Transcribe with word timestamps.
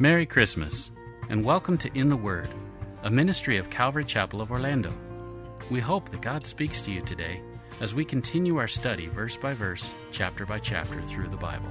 Merry 0.00 0.26
Christmas, 0.26 0.92
and 1.28 1.44
welcome 1.44 1.76
to 1.76 1.90
In 1.98 2.08
the 2.08 2.16
Word, 2.16 2.48
a 3.02 3.10
ministry 3.10 3.56
of 3.56 3.68
Calvary 3.68 4.04
Chapel 4.04 4.40
of 4.40 4.52
Orlando. 4.52 4.92
We 5.72 5.80
hope 5.80 6.08
that 6.10 6.20
God 6.20 6.46
speaks 6.46 6.80
to 6.82 6.92
you 6.92 7.00
today 7.00 7.40
as 7.80 7.96
we 7.96 8.04
continue 8.04 8.58
our 8.58 8.68
study 8.68 9.08
verse 9.08 9.36
by 9.36 9.54
verse, 9.54 9.92
chapter 10.12 10.46
by 10.46 10.60
chapter 10.60 11.02
through 11.02 11.26
the 11.26 11.36
Bible 11.36 11.68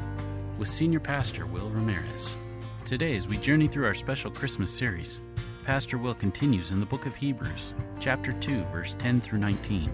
with 0.57 0.67
Senior 0.67 0.99
Pastor 0.99 1.45
Will 1.45 1.69
Ramirez. 1.69 2.35
Today, 2.83 3.15
as 3.15 3.29
we 3.29 3.37
journey 3.37 3.69
through 3.69 3.85
our 3.85 3.93
special 3.93 4.29
Christmas 4.29 4.71
series, 4.71 5.21
Pastor 5.63 5.97
Will 5.97 6.13
continues 6.13 6.71
in 6.71 6.81
the 6.81 6.85
book 6.85 7.05
of 7.05 7.15
Hebrews, 7.15 7.73
chapter 8.01 8.33
2, 8.33 8.65
verse 8.73 8.93
10 8.99 9.21
through 9.21 9.39
19, 9.39 9.89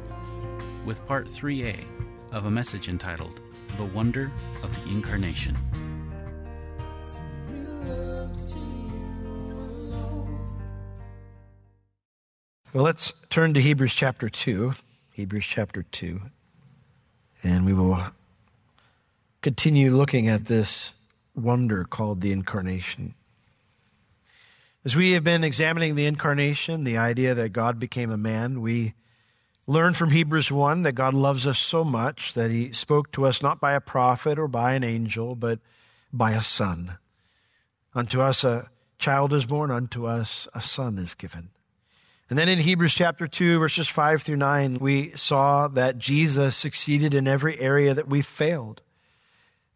with 0.87 1.05
part 1.05 1.27
3a 1.27 1.77
of 2.31 2.45
a 2.45 2.51
message 2.51 2.89
entitled 2.89 3.41
The 3.77 3.85
Wonder 3.85 4.31
of 4.63 4.83
the 4.83 4.89
Incarnation. 4.89 5.55
Well, 12.73 12.83
let's 12.83 13.13
turn 13.29 13.53
to 13.53 13.61
Hebrews 13.61 13.93
chapter 13.93 14.29
2. 14.29 14.73
Hebrews 15.13 15.45
chapter 15.45 15.83
2. 15.83 16.21
And 17.43 17.67
we 17.67 17.73
will 17.73 17.99
continue 19.43 19.91
looking 19.91 20.27
at 20.27 20.45
this 20.45 20.93
wonder 21.35 21.83
called 21.83 22.21
the 22.21 22.31
incarnation. 22.31 23.13
As 24.83 24.95
we 24.95 25.11
have 25.11 25.23
been 25.23 25.43
examining 25.43 25.93
the 25.93 26.07
incarnation, 26.07 26.83
the 26.83 26.97
idea 26.97 27.35
that 27.35 27.53
God 27.53 27.79
became 27.79 28.09
a 28.09 28.17
man, 28.17 28.59
we 28.59 28.95
learn 29.67 29.93
from 29.93 30.09
Hebrews 30.09 30.51
1 30.51 30.81
that 30.81 30.93
God 30.93 31.13
loves 31.13 31.45
us 31.45 31.59
so 31.59 31.83
much 31.83 32.33
that 32.33 32.49
he 32.49 32.71
spoke 32.71 33.11
to 33.11 33.25
us 33.25 33.43
not 33.43 33.59
by 33.59 33.73
a 33.73 33.81
prophet 33.81 34.39
or 34.39 34.47
by 34.47 34.73
an 34.73 34.83
angel, 34.83 35.35
but 35.35 35.59
by 36.11 36.31
a 36.31 36.41
son. 36.41 36.97
Unto 37.95 38.21
us 38.21 38.43
a 38.43 38.69
child 38.97 39.33
is 39.33 39.45
born, 39.45 39.69
unto 39.71 40.05
us 40.05 40.47
a 40.53 40.61
son 40.61 40.97
is 40.97 41.13
given. 41.13 41.49
And 42.29 42.39
then 42.39 42.49
in 42.49 42.59
Hebrews 42.59 42.93
chapter 42.93 43.27
2, 43.27 43.59
verses 43.59 43.87
5 43.87 44.23
through 44.23 44.37
9, 44.37 44.79
we 44.79 45.11
saw 45.15 45.67
that 45.67 45.99
Jesus 45.99 46.55
succeeded 46.55 47.13
in 47.13 47.27
every 47.27 47.59
area 47.59 47.93
that 47.93 48.07
we 48.07 48.21
failed. 48.21 48.81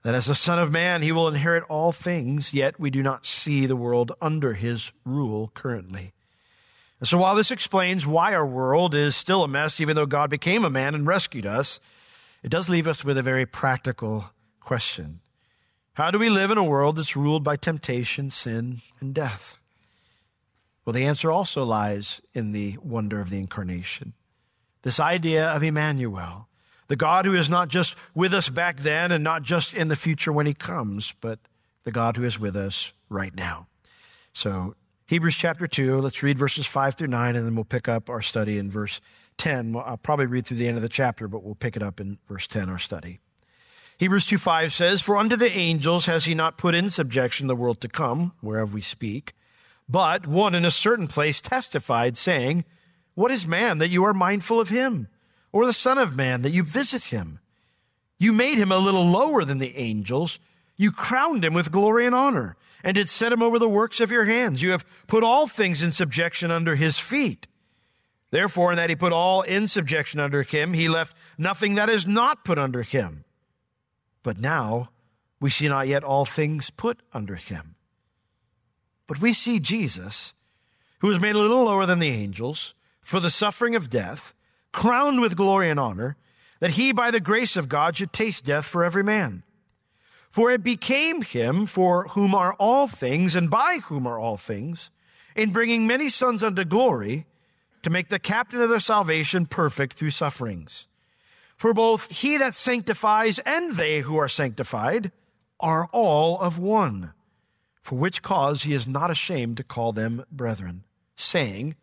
That 0.03 0.15
as 0.15 0.29
a 0.29 0.35
Son 0.35 0.57
of 0.57 0.71
Man, 0.71 1.01
he 1.01 1.11
will 1.11 1.27
inherit 1.27 1.63
all 1.65 1.91
things, 1.91 2.53
yet 2.53 2.79
we 2.79 2.89
do 2.89 3.03
not 3.03 3.25
see 3.25 3.65
the 3.65 3.75
world 3.75 4.13
under 4.21 4.53
his 4.53 4.91
rule 5.05 5.51
currently. 5.53 6.13
And 6.99 7.07
so 7.07 7.17
while 7.17 7.35
this 7.35 7.51
explains 7.51 8.07
why 8.07 8.33
our 8.33 8.47
world 8.47 8.95
is 8.95 9.15
still 9.15 9.43
a 9.43 9.47
mess, 9.47 9.79
even 9.79 9.95
though 9.95 10.05
God 10.05 10.29
became 10.29 10.65
a 10.65 10.69
man 10.69 10.95
and 10.95 11.05
rescued 11.05 11.45
us, 11.45 11.79
it 12.41 12.49
does 12.49 12.69
leave 12.69 12.87
us 12.87 13.03
with 13.03 13.17
a 13.17 13.23
very 13.23 13.45
practical 13.45 14.31
question. 14.61 15.19
How 15.97 16.11
do 16.11 16.19
we 16.19 16.29
live 16.29 16.51
in 16.51 16.59
a 16.59 16.63
world 16.63 16.97
that's 16.97 17.15
ruled 17.15 17.43
by 17.43 17.55
temptation, 17.55 18.29
sin, 18.29 18.81
and 18.99 19.15
death? 19.15 19.57
Well, 20.85 20.93
the 20.93 21.07
answer 21.07 21.31
also 21.31 21.63
lies 21.63 22.21
in 22.35 22.51
the 22.51 22.77
wonder 22.83 23.19
of 23.19 23.31
the 23.31 23.39
incarnation. 23.39 24.13
This 24.83 24.99
idea 24.99 25.49
of 25.49 25.63
Emmanuel, 25.63 26.49
the 26.87 26.95
God 26.95 27.25
who 27.25 27.33
is 27.33 27.49
not 27.49 27.69
just 27.69 27.95
with 28.13 28.31
us 28.31 28.47
back 28.47 28.81
then 28.81 29.11
and 29.11 29.23
not 29.23 29.41
just 29.41 29.73
in 29.73 29.87
the 29.87 29.95
future 29.95 30.31
when 30.31 30.45
he 30.45 30.53
comes, 30.53 31.15
but 31.19 31.39
the 31.83 31.91
God 31.91 32.15
who 32.15 32.23
is 32.23 32.37
with 32.37 32.55
us 32.55 32.93
right 33.09 33.33
now. 33.33 33.65
So, 34.33 34.75
Hebrews 35.07 35.35
chapter 35.35 35.65
2, 35.65 35.99
let's 35.99 36.21
read 36.21 36.37
verses 36.37 36.67
5 36.67 36.93
through 36.93 37.07
9, 37.07 37.35
and 37.35 37.43
then 37.43 37.55
we'll 37.55 37.65
pick 37.65 37.87
up 37.87 38.07
our 38.07 38.21
study 38.21 38.59
in 38.59 38.69
verse 38.69 39.01
10. 39.39 39.75
I'll 39.75 39.97
probably 39.97 40.27
read 40.27 40.45
through 40.45 40.57
the 40.57 40.67
end 40.67 40.77
of 40.77 40.83
the 40.83 40.89
chapter, 40.89 41.27
but 41.27 41.41
we'll 41.41 41.55
pick 41.55 41.75
it 41.75 41.81
up 41.81 41.99
in 41.99 42.19
verse 42.27 42.45
10, 42.45 42.69
our 42.69 42.77
study. 42.77 43.19
Hebrews 43.97 44.27
2 44.27 44.37
5 44.37 44.73
says, 44.73 45.01
For 45.01 45.17
unto 45.17 45.35
the 45.35 45.51
angels 45.51 46.05
has 46.05 46.25
he 46.25 46.35
not 46.35 46.57
put 46.57 46.75
in 46.75 46.89
subjection 46.89 47.47
the 47.47 47.55
world 47.55 47.81
to 47.81 47.87
come, 47.87 48.33
whereof 48.41 48.73
we 48.73 48.81
speak. 48.81 49.33
But 49.89 50.27
one 50.27 50.53
in 50.53 50.65
a 50.65 50.71
certain 50.71 51.07
place 51.07 51.41
testified, 51.41 52.15
saying, 52.15 52.65
What 53.15 53.31
is 53.31 53.47
man 53.47 53.79
that 53.79 53.89
you 53.89 54.03
are 54.03 54.13
mindful 54.13 54.59
of 54.59 54.69
him? 54.69 55.07
Or 55.51 55.65
the 55.65 55.73
Son 55.73 55.97
of 55.97 56.15
Man 56.15 56.43
that 56.43 56.51
you 56.51 56.61
visit 56.61 57.05
him? 57.05 57.39
You 58.19 58.33
made 58.33 58.57
him 58.57 58.71
a 58.71 58.77
little 58.77 59.05
lower 59.05 59.43
than 59.43 59.57
the 59.57 59.75
angels. 59.77 60.39
You 60.75 60.91
crowned 60.91 61.43
him 61.43 61.53
with 61.55 61.71
glory 61.71 62.05
and 62.05 62.13
honor, 62.13 62.55
and 62.83 62.93
did 62.93 63.09
set 63.09 63.31
him 63.31 63.41
over 63.41 63.57
the 63.57 63.69
works 63.69 63.99
of 63.99 64.11
your 64.11 64.25
hands. 64.25 64.61
You 64.61 64.71
have 64.71 64.85
put 65.07 65.23
all 65.23 65.47
things 65.47 65.81
in 65.81 65.91
subjection 65.91 66.51
under 66.51 66.75
his 66.75 66.99
feet. 66.99 67.47
Therefore, 68.29 68.71
in 68.71 68.77
that 68.77 68.89
he 68.89 68.95
put 68.95 69.13
all 69.13 69.41
in 69.41 69.67
subjection 69.67 70.19
under 70.19 70.43
him, 70.43 70.73
he 70.73 70.89
left 70.89 71.15
nothing 71.37 71.75
that 71.75 71.89
is 71.89 72.05
not 72.05 72.43
put 72.45 72.59
under 72.59 72.83
him. 72.83 73.23
But 74.27 74.41
now 74.41 74.89
we 75.39 75.49
see 75.49 75.69
not 75.69 75.87
yet 75.87 76.03
all 76.03 76.25
things 76.25 76.69
put 76.69 76.99
under 77.13 77.35
him. 77.35 77.75
But 79.07 79.21
we 79.21 79.31
see 79.31 79.57
Jesus, 79.57 80.33
who 80.99 81.07
was 81.07 81.17
made 81.17 81.35
a 81.35 81.39
little 81.39 81.63
lower 81.63 81.85
than 81.85 81.99
the 81.99 82.09
angels, 82.09 82.73
for 82.99 83.21
the 83.21 83.29
suffering 83.29 83.73
of 83.73 83.89
death, 83.89 84.33
crowned 84.73 85.21
with 85.21 85.37
glory 85.37 85.69
and 85.69 85.79
honor, 85.79 86.17
that 86.59 86.71
he, 86.71 86.91
by 86.91 87.09
the 87.09 87.21
grace 87.21 87.55
of 87.55 87.69
God, 87.69 87.95
should 87.95 88.11
taste 88.11 88.43
death 88.43 88.65
for 88.65 88.83
every 88.83 89.01
man. 89.01 89.43
For 90.29 90.51
it 90.51 90.61
became 90.61 91.21
him 91.21 91.65
for 91.65 92.09
whom 92.09 92.35
are 92.35 92.53
all 92.55 92.87
things, 92.87 93.33
and 93.33 93.49
by 93.49 93.79
whom 93.85 94.05
are 94.05 94.19
all 94.19 94.35
things, 94.35 94.91
in 95.37 95.53
bringing 95.53 95.87
many 95.87 96.09
sons 96.09 96.43
unto 96.43 96.65
glory, 96.65 97.25
to 97.81 97.89
make 97.89 98.09
the 98.09 98.19
captain 98.19 98.59
of 98.59 98.67
their 98.67 98.81
salvation 98.81 99.45
perfect 99.45 99.93
through 99.93 100.11
sufferings. 100.11 100.89
For 101.57 101.73
both 101.73 102.09
he 102.09 102.37
that 102.37 102.53
sanctifies 102.53 103.39
and 103.39 103.75
they 103.75 103.99
who 103.99 104.17
are 104.17 104.29
sanctified 104.29 105.11
are 105.59 105.89
all 105.91 106.39
of 106.39 106.57
one 106.57 107.13
for 107.87 107.95
which 107.95 108.21
cause 108.21 108.63
he 108.63 108.73
is 108.73 108.85
not 108.85 109.09
ashamed 109.09 109.55
to 109.55 109.63
call 109.63 109.93
them 109.93 110.25
brethren, 110.29 110.83
saying, 111.15 111.73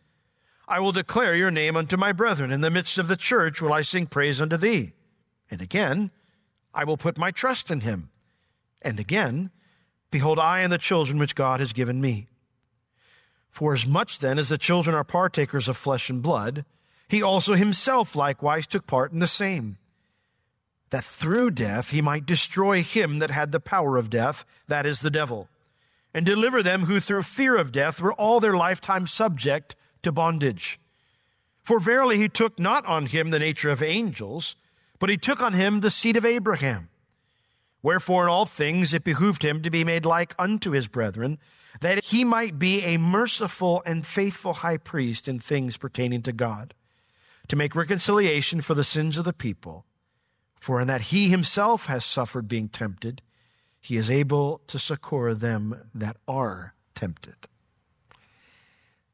I 0.69 0.79
will 0.79 0.93
declare 0.93 1.35
your 1.35 1.51
name 1.51 1.77
unto 1.77 1.97
my 1.97 2.12
brethren. 2.12 2.53
In 2.53 2.61
the 2.61 2.71
midst 2.71 2.99
of 2.99 3.09
the 3.09 3.17
church 3.17 3.62
will 3.62 3.73
I 3.73 3.81
sing 3.81 4.07
praise 4.07 4.39
unto 4.39 4.59
thee. 4.59 4.93
And 5.51 5.62
again, 5.62 6.11
I 6.75 6.85
will 6.85 6.99
put 6.99 7.17
my 7.17 7.31
trust 7.31 7.71
in 7.71 7.81
him. 7.81 8.11
And 8.83 9.01
again, 9.01 9.51
behold, 10.11 10.39
I 10.39 10.59
and 10.59 10.71
the 10.71 10.77
children 10.77 11.19
which 11.19 11.35
God 11.35 11.59
has 11.61 11.73
given 11.73 12.03
me. 12.03 12.29
For 13.49 13.73
as 13.73 13.87
much 13.87 14.19
then 14.19 14.39
as 14.39 14.51
the 14.51 14.59
children 14.59 14.95
are 14.95 15.05
partakers 15.05 15.69
of 15.69 15.77
flesh 15.79 16.11
and 16.11 16.21
blood, 16.21 16.67
he 17.15 17.23
also 17.23 17.55
himself 17.55 18.15
likewise 18.15 18.67
took 18.67 18.87
part 18.87 19.13
in 19.13 19.21
the 19.21 19.27
same, 19.27 19.79
that 20.91 21.05
through 21.05 21.50
death 21.50 21.91
he 21.91 22.03
might 22.03 22.27
destroy 22.27 22.83
him 22.83 23.21
that 23.21 23.31
had 23.31 23.53
the 23.53 23.61
power 23.61 23.97
of 23.97 24.11
death, 24.11 24.44
that 24.69 24.85
is 24.85 25.00
the 25.00 25.11
devil 25.11 25.49
and 26.15 26.25
deliver 26.25 26.62
them 26.62 26.85
who 26.85 27.00
through 27.00 27.25
fear 27.25 27.56
of 27.56 27.73
death 27.73 28.00
were 28.00 28.15
all 28.15 28.38
their 28.38 28.56
lifetime 28.56 29.06
subject 29.06 29.75
to 30.03 30.12
bondage. 30.12 30.79
For 31.65 31.81
verily 31.81 32.19
he 32.19 32.29
took 32.29 32.59
not 32.59 32.87
on 32.87 33.06
him 33.06 33.31
the 33.31 33.38
nature 33.41 33.71
of 33.71 33.83
angels, 33.83 34.55
but 35.00 35.11
he 35.11 35.17
took 35.17 35.43
on 35.43 35.55
him 35.55 35.81
the 35.81 35.91
seed 35.91 36.17
of 36.17 36.25
Abraham. 36.25 36.88
Wherefore 37.83 38.25
in 38.25 38.31
all 38.31 38.47
things 38.47 38.94
it 38.94 39.03
behooved 39.03 39.44
him 39.44 39.61
to 39.62 39.71
be 39.71 39.83
made 39.83 40.06
like 40.06 40.35
unto 40.38 40.71
his 40.71 40.87
brethren, 40.87 41.38
that 41.81 42.05
he 42.05 42.25
might 42.25 42.59
be 42.59 42.83
a 42.83 42.99
merciful 42.99 43.83
and 43.85 44.06
faithful 44.06 44.53
high 44.53 44.77
priest 44.77 45.27
in 45.27 45.41
things 45.41 45.77
pertaining 45.77 46.23
to 46.23 46.33
God, 46.33 46.73
to 47.49 47.56
make 47.56 47.75
reconciliation 47.75 48.61
for 48.61 48.75
the 48.75 48.85
sins 48.85 49.17
of 49.17 49.25
the 49.25 49.32
people. 49.32 49.85
For 50.61 50.81
in 50.81 50.87
that 50.88 51.02
he 51.02 51.29
himself 51.29 51.87
has 51.87 52.05
suffered 52.05 52.49
being 52.49 52.69
tempted, 52.69 53.20
he 53.81 53.96
is 53.96 54.11
able 54.11 54.62
to 54.67 54.79
succor 54.79 55.35
them 55.35 55.91
that 55.94 56.17
are 56.26 56.75
tempted. 56.94 57.37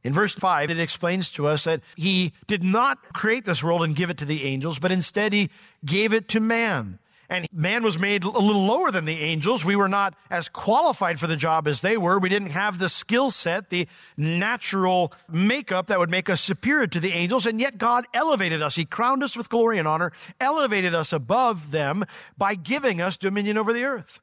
In 0.03 0.12
verse 0.12 0.35
5, 0.35 0.71
it 0.71 0.79
explains 0.79 1.31
to 1.32 1.47
us 1.47 1.65
that 1.65 1.82
he 1.97 2.32
did 2.47 2.62
not 2.62 3.12
create 3.12 3.44
this 3.44 3.62
world 3.62 3.82
and 3.82 3.97
give 3.97 4.11
it 4.11 4.19
to 4.19 4.25
the 4.25 4.44
angels, 4.44 4.79
but 4.79 4.93
instead 4.93 5.33
he 5.33 5.50
gave 5.85 6.12
it 6.12 6.29
to 6.29 6.41
man. 6.41 6.99
And 7.31 7.47
man 7.53 7.85
was 7.85 7.97
made 7.97 8.25
a 8.25 8.29
little 8.29 8.67
lower 8.67 8.91
than 8.91 9.05
the 9.05 9.21
angels. 9.21 9.65
We 9.65 9.77
were 9.77 9.88
not 9.88 10.17
as 10.31 10.49
qualified 10.49 11.21
for 11.21 11.29
the 11.29 11.37
job 11.37 11.69
as 11.69 11.81
they 11.81 11.97
were. 11.97 12.19
We 12.19 12.29
didn't 12.29 12.50
have 12.50 12.79
the 12.81 12.88
skill 12.88 13.31
set, 13.31 13.71
the 13.71 13.87
natural 14.17 15.12
makeup 15.31 15.87
that 15.87 16.00
would 16.00 16.11
make 16.11 16.29
us 16.29 16.41
superior 16.41 16.88
to 16.88 16.99
the 16.99 17.12
angels. 17.12 17.47
And 17.47 17.61
yet 17.61 17.79
God 17.79 18.05
elevated 18.12 18.61
us. 18.61 18.75
He 18.75 18.85
crowned 18.85 19.23
us 19.23 19.37
with 19.37 19.49
glory 19.49 19.79
and 19.79 19.87
honor, 19.87 20.11
elevated 20.41 20.93
us 20.93 21.12
above 21.12 21.71
them 21.71 22.05
by 22.37 22.56
giving 22.56 23.00
us 23.00 23.17
dominion 23.17 23.56
over 23.56 23.73
the 23.73 23.85
earth. 23.85 24.21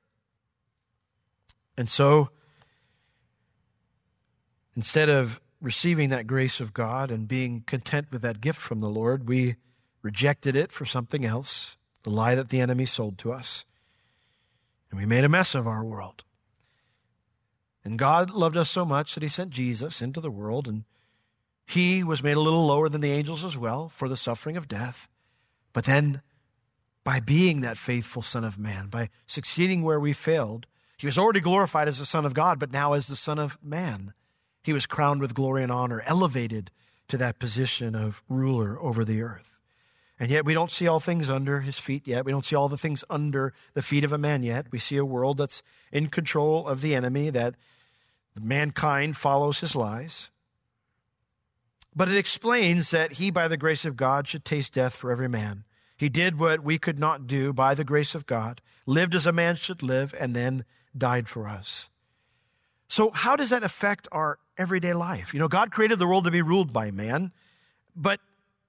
And 1.78 1.88
so, 1.88 2.30
instead 4.76 5.08
of 5.08 5.40
receiving 5.62 6.10
that 6.10 6.28
grace 6.28 6.60
of 6.60 6.74
God 6.74 7.10
and 7.10 7.26
being 7.26 7.64
content 7.66 8.08
with 8.12 8.22
that 8.24 8.42
gift 8.42 8.60
from 8.60 8.82
the 8.82 8.90
Lord, 8.90 9.30
we 9.30 9.56
rejected 10.02 10.58
it 10.58 10.74
for 10.74 10.86
something 10.86 11.24
else, 11.24 11.77
the 12.08 12.14
lie 12.14 12.36
that 12.36 12.48
the 12.48 12.62
enemy 12.62 12.86
sold 12.86 13.18
to 13.18 13.34
us. 13.34 13.66
And 14.90 14.98
we 14.98 15.06
made 15.06 15.26
a 15.26 15.30
mess 15.30 15.54
of 15.54 15.68
our 15.68 15.84
world. 15.84 16.24
And 17.84 18.00
God 18.00 18.30
loved 18.30 18.56
us 18.56 18.70
so 18.70 18.86
much 18.86 19.14
that 19.14 19.24
he 19.24 19.28
sent 19.28 19.50
Jesus 19.50 20.02
into 20.02 20.22
the 20.22 20.32
world, 20.32 20.70
and 20.70 20.86
he 21.66 22.06
was 22.06 22.24
made 22.24 22.38
a 22.38 22.40
little 22.40 22.66
lower 22.66 22.88
than 22.88 23.02
the 23.02 23.12
angels 23.12 23.44
as 23.44 23.58
well 23.58 23.90
for 23.90 24.08
the 24.08 24.16
suffering 24.16 24.56
of 24.56 24.70
death. 24.70 25.10
But 25.74 25.84
then, 25.84 26.22
by 27.04 27.20
being 27.20 27.60
that 27.60 27.78
faithful 27.78 28.22
Son 28.22 28.46
of 28.46 28.58
Man, 28.58 28.88
by 28.88 29.10
succeeding 29.28 29.84
where 29.84 30.00
we 30.00 30.14
failed, 30.14 30.66
he 30.98 31.08
was 31.08 31.18
already 31.18 31.42
glorified 31.42 31.90
as 31.90 32.00
the 32.00 32.06
Son 32.06 32.26
of 32.26 32.34
God, 32.34 32.58
but 32.58 32.72
now 32.72 32.94
as 32.94 33.08
the 33.08 33.18
Son 33.18 33.38
of 33.38 33.58
Man. 33.62 34.14
He 34.64 34.72
was 34.72 34.86
crowned 34.86 35.20
with 35.20 35.34
glory 35.34 35.62
and 35.62 35.74
honor, 35.74 36.02
elevated 36.06 36.72
to 37.10 37.18
that 37.18 37.38
position 37.38 37.96
of 37.96 38.24
ruler 38.30 38.80
over 38.80 39.04
the 39.04 39.22
earth. 39.22 39.57
And 40.20 40.32
yet 40.32 40.46
we 40.46 40.54
don't 40.54 40.72
see 40.72 40.88
all 40.88 41.00
things 41.00 41.30
under 41.30 41.62
his 41.62 41.78
feet 41.78 42.08
yet. 42.08 42.26
We 42.26 42.32
don't 42.32 42.46
see 42.46 42.56
all 42.56 42.70
the 42.70 42.78
things 42.78 43.04
under 43.10 43.54
the 43.74 43.84
feet 43.84 44.04
of 44.04 44.12
a 44.12 44.18
man 44.18 44.42
yet. 44.42 44.68
We 44.72 44.80
see 44.80 44.98
a 44.98 45.06
world 45.06 45.38
that's 45.38 45.62
in 45.92 46.08
control 46.08 46.68
of 46.68 46.82
the 46.82 46.96
enemy, 46.96 47.30
that 47.30 47.56
mankind 48.40 49.16
follows 49.18 49.60
his 49.60 49.76
lies. 49.76 50.32
But 51.96 52.10
it 52.10 52.18
explains 52.18 52.92
that 52.92 53.14
he, 53.14 53.32
by 53.32 53.48
the 53.48 53.58
grace 53.58 53.86
of 53.86 53.96
God, 53.98 54.28
should 54.28 54.46
taste 54.46 54.74
death 54.74 54.96
for 54.96 55.12
every 55.12 55.28
man. 55.28 55.64
He 55.96 56.10
did 56.10 56.40
what 56.40 56.64
we 56.64 56.78
could 56.78 57.00
not 57.00 57.26
do 57.26 57.52
by 57.54 57.74
the 57.74 57.84
grace 57.84 58.14
of 58.14 58.28
God, 58.28 58.62
lived 58.86 59.16
as 59.16 59.26
a 59.26 59.32
man 59.32 59.56
should 59.56 59.82
live, 59.82 60.14
and 60.20 60.36
then 60.36 60.64
died 60.96 61.28
for 61.28 61.48
us. 61.48 61.90
So, 62.88 63.10
how 63.12 63.36
does 63.36 63.50
that 63.50 63.64
affect 63.64 64.08
our 64.12 64.38
everyday 64.58 64.94
life? 64.94 65.34
You 65.34 65.40
know, 65.40 65.48
God 65.48 65.72
created 65.72 66.00
the 66.00 66.08
world 66.08 66.24
to 66.26 66.32
be 66.32 66.42
ruled 66.42 66.72
by 66.72 66.92
man, 66.92 67.32
but 67.96 68.20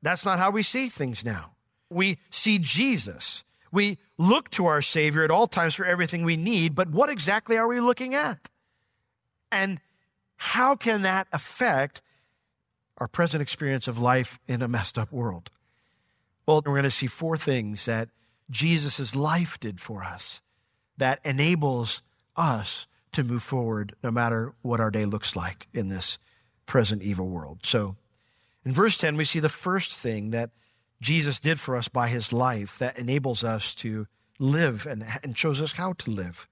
that's 0.03 0.25
not 0.25 0.39
how 0.39 0.51
we 0.51 0.63
see 0.63 0.89
things 0.89 1.25
now. 1.25 1.53
We 1.91 2.19
see 2.31 2.59
Jesus. 2.59 3.45
We 3.73 3.99
look 4.17 4.51
to 4.53 4.67
our 4.67 4.83
Savior 4.83 5.25
at 5.25 5.31
all 5.31 5.47
times 5.47 5.75
for 5.75 5.85
everything 5.85 6.25
we 6.25 6.37
need, 6.37 6.75
but 6.75 6.89
what 6.91 7.11
exactly 7.11 7.57
are 7.57 7.69
we 7.69 7.81
looking 7.81 8.15
at? 8.15 8.49
And 9.51 9.81
how 10.37 10.77
can 10.77 11.03
that 11.03 11.27
affect 11.33 12.01
our 12.99 13.09
present 13.09 13.43
experience 13.43 13.89
of 13.89 13.99
life 13.99 14.39
in 14.47 14.63
a 14.63 14.69
messed 14.69 14.99
up 14.99 15.13
world? 15.13 15.51
Well, 16.47 16.63
we're 16.65 16.73
going 16.73 16.83
to 16.85 16.91
see 16.91 17.07
four 17.07 17.37
things 17.37 17.85
that 17.85 18.09
Jesus' 18.51 19.15
life 19.15 19.61
did 19.61 19.81
for 19.81 20.03
us 20.03 20.41
that 20.97 21.21
enables 21.25 22.03
us 22.37 22.87
to 23.13 23.25
move 23.25 23.43
forward 23.43 23.95
no 24.03 24.11
matter 24.11 24.55
what 24.63 24.81
our 24.81 24.91
day 24.91 25.05
looks 25.05 25.37
like 25.37 25.69
in 25.75 25.89
this 25.89 26.19
present 26.67 27.03
evil 27.03 27.29
world. 27.29 27.61
So 27.65 27.97
in 28.65 28.73
verse 28.73 28.97
10, 28.97 29.17
we 29.17 29.25
see 29.25 29.41
the 29.41 29.49
first 29.49 29.93
thing 29.93 30.31
that 30.31 30.51
Jesus 31.01 31.41
did 31.41 31.61
for 31.61 31.77
us 31.77 31.89
by 31.89 32.09
his 32.09 32.33
life 32.33 32.79
that 32.79 32.99
enables 32.99 33.45
us 33.45 33.75
to 33.77 34.07
live 34.39 34.87
and, 34.87 35.05
and 35.23 35.37
shows 35.37 35.61
us 35.61 35.73
how 35.73 35.93
to 35.95 36.11
live. 36.11 36.49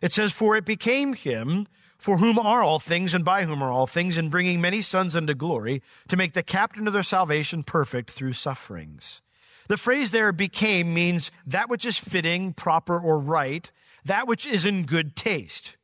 It 0.00 0.12
says, 0.12 0.32
For 0.32 0.56
it 0.56 0.64
became 0.64 1.14
him 1.14 1.66
for 1.96 2.18
whom 2.18 2.38
are 2.38 2.62
all 2.62 2.78
things 2.78 3.14
and 3.14 3.24
by 3.24 3.44
whom 3.44 3.62
are 3.62 3.70
all 3.70 3.86
things, 3.86 4.18
in 4.18 4.28
bringing 4.28 4.60
many 4.60 4.82
sons 4.82 5.16
unto 5.16 5.32
glory, 5.32 5.82
to 6.08 6.16
make 6.16 6.34
the 6.34 6.42
captain 6.42 6.86
of 6.86 6.92
their 6.92 7.02
salvation 7.02 7.62
perfect 7.62 8.10
through 8.10 8.34
sufferings. 8.34 9.22
The 9.68 9.78
phrase 9.78 10.10
there 10.10 10.32
became 10.32 10.92
means 10.92 11.30
that 11.46 11.70
which 11.70 11.86
is 11.86 11.96
fitting, 11.96 12.52
proper, 12.52 13.00
or 13.00 13.18
right, 13.18 13.70
that 14.04 14.28
which 14.28 14.46
is 14.46 14.66
in 14.66 14.84
good 14.84 15.16
taste. 15.16 15.78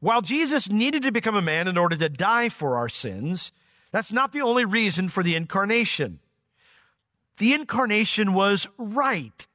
While 0.00 0.22
Jesus 0.22 0.68
needed 0.68 1.02
to 1.02 1.12
become 1.12 1.36
a 1.36 1.42
man 1.42 1.68
in 1.68 1.78
order 1.78 1.94
to 1.94 2.08
die 2.08 2.48
for 2.48 2.76
our 2.76 2.88
sins, 2.88 3.52
that's 3.92 4.12
not 4.12 4.32
the 4.32 4.42
only 4.42 4.64
reason 4.64 5.08
for 5.08 5.22
the 5.22 5.34
incarnation. 5.34 6.20
The 7.38 7.54
incarnation 7.54 8.34
was 8.34 8.66
right. 8.78 9.46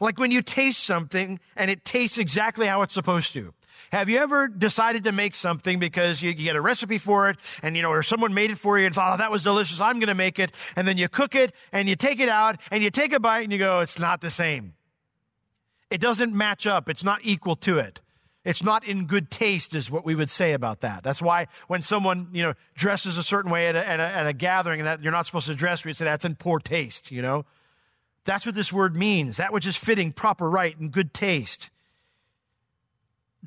Like 0.00 0.18
when 0.18 0.30
you 0.30 0.42
taste 0.42 0.82
something 0.84 1.38
and 1.56 1.70
it 1.70 1.84
tastes 1.84 2.18
exactly 2.18 2.66
how 2.66 2.82
it's 2.82 2.94
supposed 2.94 3.32
to. 3.34 3.54
Have 3.92 4.08
you 4.08 4.18
ever 4.18 4.48
decided 4.48 5.04
to 5.04 5.12
make 5.12 5.34
something 5.34 5.78
because 5.78 6.22
you, 6.22 6.32
get 6.32 6.56
a 6.56 6.60
recipe 6.60 6.98
for 6.98 7.30
it 7.30 7.36
and 7.62 7.76
you 7.76 7.82
know, 7.82 7.90
or 7.90 8.02
someone 8.02 8.34
made 8.34 8.50
it 8.50 8.58
for 8.58 8.78
you 8.78 8.86
and 8.86 8.94
thought, 8.94 9.14
oh, 9.14 9.16
that 9.18 9.30
was 9.30 9.42
delicious. 9.42 9.80
I'm 9.80 10.00
going 10.00 10.08
to 10.08 10.14
make 10.14 10.38
it. 10.38 10.52
And 10.74 10.88
then 10.88 10.96
you 10.96 11.08
cook 11.08 11.34
it 11.34 11.52
and 11.72 11.88
you 11.88 11.94
take 11.94 12.18
it 12.18 12.28
out 12.28 12.60
and 12.70 12.82
you 12.82 12.90
take 12.90 13.12
a 13.12 13.20
bite 13.20 13.42
and 13.42 13.52
you 13.52 13.58
go, 13.58 13.80
it's 13.80 13.98
not 13.98 14.20
the 14.20 14.30
same. 14.30 14.74
It 15.90 16.00
doesn't 16.00 16.34
match 16.34 16.66
up. 16.66 16.88
It's 16.88 17.04
not 17.04 17.20
equal 17.22 17.56
to 17.56 17.78
it. 17.78 18.00
It's 18.44 18.62
not 18.62 18.84
in 18.84 19.06
good 19.06 19.30
taste, 19.30 19.74
is 19.74 19.90
what 19.90 20.04
we 20.04 20.14
would 20.14 20.28
say 20.28 20.52
about 20.52 20.80
that. 20.80 21.02
That's 21.02 21.22
why 21.22 21.48
when 21.66 21.80
someone, 21.80 22.28
you 22.32 22.42
know, 22.42 22.54
dresses 22.74 23.16
a 23.16 23.22
certain 23.22 23.50
way 23.50 23.68
at 23.68 23.76
a, 23.76 23.88
at 23.88 24.00
a, 24.00 24.02
at 24.02 24.26
a 24.26 24.34
gathering 24.34 24.80
and 24.80 24.86
that 24.86 25.02
you're 25.02 25.12
not 25.12 25.24
supposed 25.24 25.46
to 25.46 25.54
dress, 25.54 25.82
we 25.82 25.94
say 25.94 26.04
that's 26.04 26.26
in 26.26 26.34
poor 26.34 26.58
taste, 26.58 27.10
you 27.10 27.22
know? 27.22 27.46
That's 28.26 28.44
what 28.44 28.54
this 28.54 28.72
word 28.72 28.96
means. 28.96 29.38
That 29.38 29.52
which 29.52 29.66
is 29.66 29.76
fitting, 29.76 30.12
proper, 30.12 30.50
right, 30.50 30.78
and 30.78 30.92
good 30.92 31.14
taste. 31.14 31.70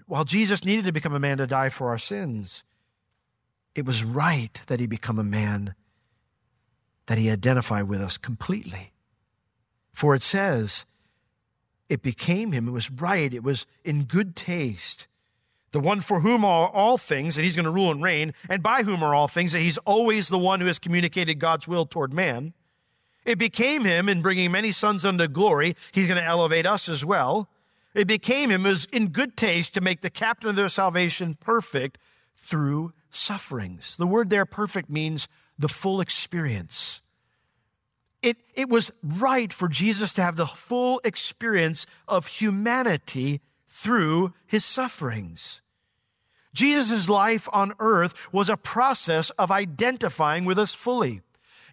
While 0.07 0.25
Jesus 0.25 0.65
needed 0.65 0.85
to 0.85 0.91
become 0.91 1.13
a 1.13 1.19
man 1.19 1.37
to 1.37 1.47
die 1.47 1.69
for 1.69 1.89
our 1.89 1.97
sins, 1.97 2.63
it 3.75 3.85
was 3.85 4.03
right 4.03 4.59
that 4.65 4.79
he 4.79 4.87
become 4.87 5.19
a 5.19 5.23
man, 5.23 5.75
that 7.05 7.19
he 7.19 7.29
identify 7.29 7.83
with 7.83 8.01
us 8.01 8.17
completely. 8.17 8.93
For 9.93 10.15
it 10.15 10.23
says, 10.23 10.85
it 11.89 12.01
became 12.01 12.51
him. 12.51 12.67
It 12.67 12.71
was 12.71 12.91
right. 12.91 13.33
It 13.33 13.43
was 13.43 13.65
in 13.83 14.03
good 14.03 14.35
taste. 14.35 15.07
The 15.71 15.79
one 15.79 16.01
for 16.01 16.21
whom 16.21 16.45
are 16.45 16.69
all 16.69 16.97
things, 16.97 17.35
that 17.35 17.43
he's 17.43 17.55
going 17.55 17.65
to 17.65 17.71
rule 17.71 17.91
and 17.91 18.01
reign, 18.01 18.33
and 18.49 18.63
by 18.63 18.83
whom 18.83 19.03
are 19.03 19.13
all 19.13 19.27
things, 19.27 19.51
that 19.51 19.59
he's 19.59 19.77
always 19.79 20.27
the 20.27 20.37
one 20.37 20.61
who 20.61 20.67
has 20.67 20.79
communicated 20.79 21.35
God's 21.35 21.67
will 21.67 21.85
toward 21.85 22.13
man. 22.13 22.53
It 23.25 23.37
became 23.37 23.83
him 23.83 24.07
in 24.07 24.21
bringing 24.21 24.51
many 24.51 24.71
sons 24.71 25.03
unto 25.03 25.27
glory. 25.27 25.75
He's 25.91 26.07
going 26.07 26.21
to 26.21 26.25
elevate 26.25 26.65
us 26.65 26.87
as 26.87 27.03
well. 27.03 27.49
It 27.93 28.07
became 28.07 28.49
him 28.49 28.65
as 28.65 28.85
in 28.91 29.07
good 29.09 29.35
taste 29.35 29.73
to 29.73 29.81
make 29.81 30.01
the 30.01 30.09
captain 30.09 30.49
of 30.49 30.55
their 30.55 30.69
salvation 30.69 31.35
perfect 31.35 31.97
through 32.37 32.93
sufferings. 33.11 33.95
The 33.97 34.07
word 34.07 34.29
there 34.29 34.45
perfect 34.45 34.89
means 34.89 35.27
the 35.59 35.67
full 35.67 35.99
experience. 35.99 37.01
It, 38.27 38.35
it 38.55 38.67
was 38.67 38.91
right 39.01 39.53
for 39.53 39.69
Jesus 39.69 40.13
to 40.15 40.21
have 40.21 40.35
the 40.35 40.47
full 40.47 40.99
experience 41.05 41.85
of 42.09 42.27
humanity 42.27 43.39
through 43.69 44.33
his 44.45 44.65
sufferings. 44.65 45.61
Jesus' 46.53 47.07
life 47.07 47.47
on 47.53 47.73
earth 47.79 48.13
was 48.33 48.49
a 48.49 48.57
process 48.57 49.29
of 49.37 49.49
identifying 49.49 50.43
with 50.43 50.59
us 50.59 50.73
fully. 50.73 51.21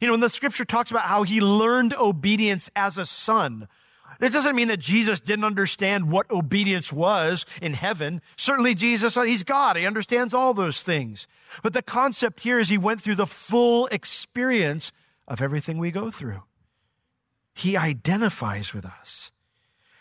You 0.00 0.06
know, 0.06 0.12
when 0.12 0.20
the 0.20 0.30
scripture 0.30 0.64
talks 0.64 0.92
about 0.92 1.06
how 1.06 1.25
he 1.25 1.40
learned 1.40 1.92
obedience 1.94 2.70
as 2.76 2.99
a 2.99 3.06
son, 3.06 3.66
it 4.20 4.32
doesn't 4.32 4.54
mean 4.54 4.68
that 4.68 4.78
Jesus 4.78 5.18
didn't 5.18 5.44
understand 5.44 6.08
what 6.08 6.30
obedience 6.30 6.92
was 6.92 7.46
in 7.61 7.73
heaven. 7.73 8.23
Certainly 8.37 8.76
Jesus, 8.76 9.16
uh, 9.16 9.23
he's 9.23 9.42
God. 9.42 9.76
He 9.76 9.87
understands 9.87 10.34
all 10.34 10.54
those 10.54 10.84
things. 10.84 11.26
But 11.64 11.73
the 11.73 11.82
concept 11.82 12.44
here 12.44 12.61
is 12.61 12.68
he 12.68 12.78
went 12.78 13.00
through 13.00 13.16
the 13.16 13.26
full 13.26 13.88
experience 13.88 14.92
of 15.26 15.40
everything 15.40 15.78
we 15.78 15.90
go 15.90 16.11
through. 16.11 16.43
He 17.54 17.76
identifies 17.76 18.75
with 18.75 18.85
us. 18.85 19.31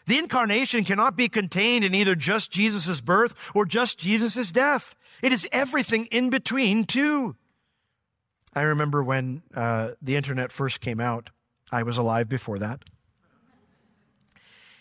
The 0.06 0.18
incarnation 0.18 0.84
cannot 0.84 1.16
be 1.16 1.30
contained 1.30 1.86
in 1.86 1.96
either 1.96 2.16
just 2.16 2.52
Jesus' 2.52 3.00
birth 3.00 3.52
or 3.56 3.66
just 3.66 3.98
Jesus' 3.98 4.52
death. 4.52 4.96
It 5.22 5.32
is 5.32 5.48
everything 5.52 6.08
in 6.08 6.30
between, 6.30 6.86
too. 6.86 7.36
I 8.54 8.64
remember 8.64 9.04
when 9.04 9.44
uh, 9.56 9.92
the 10.02 10.16
internet 10.16 10.52
first 10.52 10.82
came 10.82 11.00
out, 11.00 11.30
I 11.72 11.84
was 11.84 11.98
alive 11.98 12.28
before 12.28 12.60
that. 12.60 12.84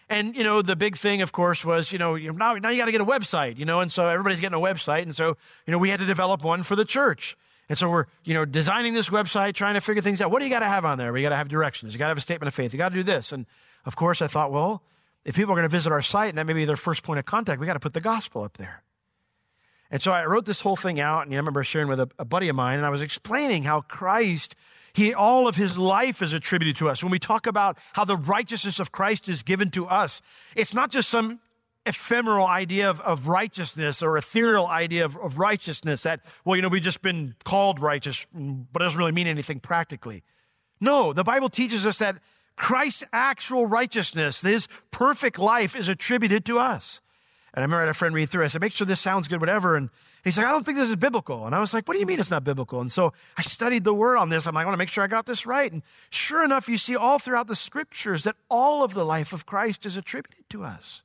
And, 0.08 0.36
you 0.36 0.44
know, 0.44 0.60
the 0.60 0.76
big 0.76 0.96
thing, 0.96 1.22
of 1.22 1.32
course, 1.32 1.64
was, 1.64 1.90
you 1.90 1.98
know, 1.98 2.16
now, 2.16 2.54
now 2.54 2.68
you 2.68 2.76
got 2.76 2.84
to 2.84 2.92
get 2.92 3.00
a 3.00 3.04
website, 3.04 3.56
you 3.56 3.64
know, 3.64 3.80
and 3.80 3.90
so 3.90 4.08
everybody's 4.08 4.40
getting 4.40 4.58
a 4.58 4.62
website. 4.62 5.02
And 5.02 5.16
so, 5.16 5.38
you 5.66 5.72
know, 5.72 5.78
we 5.78 5.88
had 5.88 6.00
to 6.00 6.06
develop 6.06 6.44
one 6.44 6.64
for 6.64 6.76
the 6.76 6.84
church. 6.84 7.36
And 7.72 7.78
so 7.78 7.88
we're, 7.88 8.04
you 8.22 8.34
know, 8.34 8.44
designing 8.44 8.92
this 8.92 9.08
website, 9.08 9.54
trying 9.54 9.72
to 9.72 9.80
figure 9.80 10.02
things 10.02 10.20
out. 10.20 10.30
What 10.30 10.40
do 10.40 10.44
you 10.44 10.50
got 10.50 10.60
to 10.60 10.66
have 10.66 10.84
on 10.84 10.98
there? 10.98 11.10
We 11.10 11.22
got 11.22 11.30
to 11.30 11.36
have 11.36 11.48
directions. 11.48 11.94
You 11.94 11.98
got 11.98 12.04
to 12.04 12.10
have 12.10 12.18
a 12.18 12.20
statement 12.20 12.48
of 12.48 12.52
faith. 12.52 12.74
You 12.74 12.76
got 12.76 12.90
to 12.90 12.94
do 12.94 13.02
this. 13.02 13.32
And 13.32 13.46
of 13.86 13.96
course, 13.96 14.20
I 14.20 14.26
thought, 14.26 14.52
well, 14.52 14.82
if 15.24 15.36
people 15.36 15.52
are 15.52 15.56
going 15.56 15.64
to 15.64 15.74
visit 15.74 15.90
our 15.90 16.02
site 16.02 16.28
and 16.28 16.36
that 16.36 16.46
may 16.46 16.52
be 16.52 16.66
their 16.66 16.76
first 16.76 17.02
point 17.02 17.18
of 17.18 17.24
contact, 17.24 17.62
we 17.62 17.66
got 17.66 17.72
to 17.72 17.80
put 17.80 17.94
the 17.94 18.02
gospel 18.02 18.42
up 18.42 18.58
there. 18.58 18.82
And 19.90 20.02
so 20.02 20.12
I 20.12 20.26
wrote 20.26 20.44
this 20.44 20.60
whole 20.60 20.76
thing 20.76 21.00
out, 21.00 21.24
and 21.24 21.32
I 21.32 21.38
remember 21.38 21.64
sharing 21.64 21.88
with 21.88 21.98
a, 21.98 22.10
a 22.18 22.26
buddy 22.26 22.50
of 22.50 22.56
mine, 22.56 22.76
and 22.76 22.84
I 22.84 22.90
was 22.90 23.00
explaining 23.00 23.62
how 23.62 23.80
Christ, 23.80 24.54
he, 24.92 25.14
all 25.14 25.48
of 25.48 25.56
his 25.56 25.78
life 25.78 26.20
is 26.20 26.34
attributed 26.34 26.76
to 26.76 26.90
us. 26.90 27.02
When 27.02 27.10
we 27.10 27.18
talk 27.18 27.46
about 27.46 27.78
how 27.94 28.04
the 28.04 28.18
righteousness 28.18 28.80
of 28.80 28.92
Christ 28.92 29.30
is 29.30 29.42
given 29.42 29.70
to 29.70 29.86
us, 29.86 30.20
it's 30.54 30.74
not 30.74 30.90
just 30.90 31.08
some 31.08 31.40
ephemeral 31.84 32.46
idea 32.46 32.88
of, 32.88 33.00
of 33.00 33.26
righteousness 33.26 34.02
or 34.02 34.16
ethereal 34.16 34.66
idea 34.66 35.04
of, 35.04 35.16
of 35.16 35.38
righteousness 35.38 36.02
that, 36.02 36.20
well, 36.44 36.56
you 36.56 36.62
know, 36.62 36.68
we've 36.68 36.82
just 36.82 37.02
been 37.02 37.34
called 37.44 37.80
righteous, 37.80 38.24
but 38.32 38.82
it 38.82 38.84
doesn't 38.84 38.98
really 38.98 39.12
mean 39.12 39.26
anything 39.26 39.60
practically. 39.60 40.22
No, 40.80 41.12
the 41.12 41.24
Bible 41.24 41.48
teaches 41.48 41.86
us 41.86 41.98
that 41.98 42.16
Christ's 42.56 43.04
actual 43.12 43.66
righteousness, 43.66 44.42
his 44.42 44.68
perfect 44.90 45.38
life, 45.38 45.74
is 45.74 45.88
attributed 45.88 46.44
to 46.46 46.58
us. 46.58 47.00
And 47.54 47.62
I 47.62 47.64
remember 47.64 47.78
I 47.78 47.86
had 47.86 47.88
a 47.90 47.94
friend 47.94 48.14
read 48.14 48.30
through. 48.30 48.44
I 48.44 48.48
said, 48.48 48.60
make 48.60 48.72
sure 48.72 48.86
this 48.86 49.00
sounds 49.00 49.28
good, 49.28 49.40
whatever. 49.40 49.76
And 49.76 49.90
he's 50.24 50.38
like, 50.38 50.46
I 50.46 50.50
don't 50.50 50.64
think 50.64 50.78
this 50.78 50.88
is 50.88 50.96
biblical. 50.96 51.44
And 51.46 51.54
I 51.54 51.60
was 51.60 51.74
like, 51.74 51.86
what 51.86 51.94
do 51.94 52.00
you 52.00 52.06
mean 52.06 52.18
it's 52.18 52.30
not 52.30 52.44
biblical? 52.44 52.80
And 52.80 52.90
so 52.90 53.12
I 53.36 53.42
studied 53.42 53.84
the 53.84 53.92
word 53.92 54.16
on 54.16 54.30
this. 54.30 54.46
I'm 54.46 54.54
like, 54.54 54.62
I 54.62 54.66
want 54.66 54.74
to 54.74 54.78
make 54.78 54.88
sure 54.88 55.04
I 55.04 55.06
got 55.06 55.26
this 55.26 55.44
right. 55.44 55.70
And 55.70 55.82
sure 56.10 56.44
enough, 56.44 56.68
you 56.68 56.78
see 56.78 56.96
all 56.96 57.18
throughout 57.18 57.48
the 57.48 57.56
scriptures 57.56 58.24
that 58.24 58.36
all 58.48 58.82
of 58.82 58.94
the 58.94 59.04
life 59.04 59.32
of 59.32 59.44
Christ 59.44 59.84
is 59.84 59.96
attributed 59.96 60.48
to 60.50 60.64
us. 60.64 61.02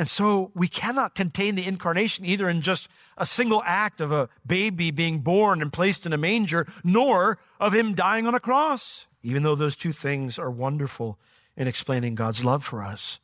And 0.00 0.08
so 0.08 0.50
we 0.54 0.66
cannot 0.66 1.14
contain 1.14 1.56
the 1.56 1.66
incarnation 1.66 2.24
either 2.24 2.48
in 2.48 2.62
just 2.62 2.88
a 3.18 3.26
single 3.26 3.62
act 3.66 4.00
of 4.00 4.10
a 4.10 4.30
baby 4.46 4.90
being 4.90 5.18
born 5.18 5.60
and 5.60 5.70
placed 5.70 6.06
in 6.06 6.14
a 6.14 6.16
manger, 6.16 6.66
nor 6.82 7.38
of 7.60 7.74
him 7.74 7.94
dying 7.94 8.26
on 8.26 8.34
a 8.34 8.40
cross, 8.40 9.06
even 9.22 9.42
though 9.42 9.54
those 9.54 9.76
two 9.76 9.92
things 9.92 10.38
are 10.38 10.50
wonderful 10.50 11.18
in 11.54 11.68
explaining 11.68 12.14
God's 12.14 12.42
love 12.42 12.64
for 12.64 12.82
us. 12.82 13.20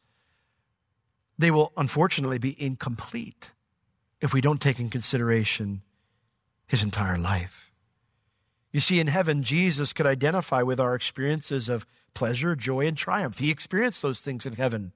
They 1.38 1.50
will 1.50 1.73
unfortunately 1.78 2.37
be 2.37 2.62
incomplete 2.62 3.52
if 4.21 4.35
we 4.35 4.42
don't 4.42 4.61
take 4.61 4.78
in 4.78 4.90
consideration 4.90 5.80
his 6.66 6.83
entire 6.83 7.16
life. 7.16 7.71
You 8.71 8.80
see, 8.80 9.00
in 9.00 9.06
heaven, 9.06 9.42
Jesus 9.42 9.95
could 9.95 10.06
identify 10.06 10.61
with 10.61 10.78
our 10.78 10.95
experiences 10.95 11.71
of 11.71 11.87
pleasure, 12.12 12.54
joy, 12.54 12.87
and 12.87 12.99
triumph. 12.99 13.38
He 13.38 13.50
experienced 13.50 14.02
those 14.02 14.21
things 14.21 14.45
in 14.45 14.56
heaven. 14.56 14.92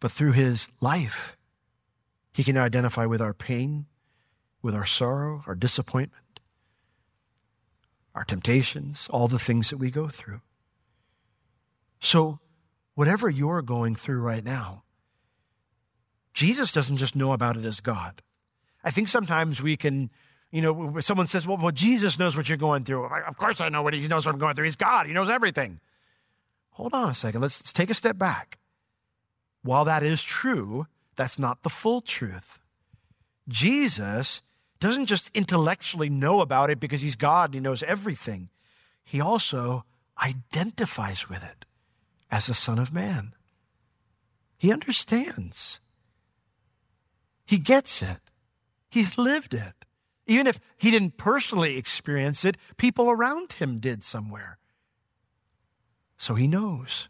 But 0.00 0.12
through 0.12 0.32
his 0.32 0.68
life, 0.80 1.36
he 2.32 2.44
can 2.44 2.56
identify 2.56 3.06
with 3.06 3.20
our 3.20 3.32
pain, 3.32 3.86
with 4.62 4.74
our 4.74 4.86
sorrow, 4.86 5.42
our 5.46 5.54
disappointment, 5.54 6.40
our 8.14 8.24
temptations, 8.24 9.08
all 9.10 9.28
the 9.28 9.38
things 9.38 9.70
that 9.70 9.78
we 9.78 9.90
go 9.90 10.08
through. 10.08 10.40
So, 11.98 12.40
whatever 12.94 13.30
you're 13.30 13.62
going 13.62 13.96
through 13.96 14.20
right 14.20 14.44
now, 14.44 14.82
Jesus 16.34 16.72
doesn't 16.72 16.98
just 16.98 17.16
know 17.16 17.32
about 17.32 17.56
it 17.56 17.64
as 17.64 17.80
God. 17.80 18.20
I 18.84 18.90
think 18.90 19.08
sometimes 19.08 19.62
we 19.62 19.76
can, 19.76 20.10
you 20.50 20.60
know, 20.60 21.00
someone 21.00 21.26
says, 21.26 21.46
well, 21.46 21.56
well, 21.56 21.72
Jesus 21.72 22.18
knows 22.18 22.36
what 22.36 22.48
you're 22.48 22.58
going 22.58 22.84
through. 22.84 23.06
Of 23.06 23.38
course 23.38 23.60
I 23.60 23.70
know 23.70 23.82
what 23.82 23.94
he 23.94 24.06
knows 24.06 24.26
what 24.26 24.34
I'm 24.34 24.38
going 24.38 24.54
through. 24.54 24.66
He's 24.66 24.76
God. 24.76 25.06
He 25.06 25.12
knows 25.12 25.30
everything. 25.30 25.80
Hold 26.72 26.92
on 26.92 27.08
a 27.08 27.14
second. 27.14 27.40
Let's, 27.40 27.60
let's 27.60 27.72
take 27.72 27.88
a 27.88 27.94
step 27.94 28.18
back. 28.18 28.58
While 29.66 29.84
that 29.86 30.04
is 30.04 30.22
true, 30.22 30.86
that's 31.16 31.40
not 31.40 31.64
the 31.64 31.68
full 31.68 32.00
truth. 32.00 32.60
Jesus 33.48 34.42
doesn't 34.78 35.06
just 35.06 35.28
intellectually 35.34 36.08
know 36.08 36.40
about 36.40 36.70
it 36.70 36.78
because 36.78 37.02
he's 37.02 37.16
God 37.16 37.46
and 37.46 37.54
he 37.54 37.60
knows 37.60 37.82
everything. 37.82 38.48
He 39.02 39.20
also 39.20 39.84
identifies 40.22 41.28
with 41.28 41.42
it 41.42 41.64
as 42.30 42.48
a 42.48 42.54
son 42.54 42.78
of 42.78 42.92
man. 42.92 43.34
He 44.56 44.72
understands. 44.72 45.80
He 47.44 47.58
gets 47.58 48.02
it. 48.02 48.20
He's 48.88 49.18
lived 49.18 49.52
it. 49.52 49.84
Even 50.28 50.46
if 50.46 50.60
he 50.76 50.92
didn't 50.92 51.16
personally 51.16 51.76
experience 51.76 52.44
it, 52.44 52.56
people 52.76 53.10
around 53.10 53.54
him 53.54 53.80
did 53.80 54.04
somewhere. 54.04 54.58
So 56.16 56.34
he 56.34 56.46
knows. 56.46 57.08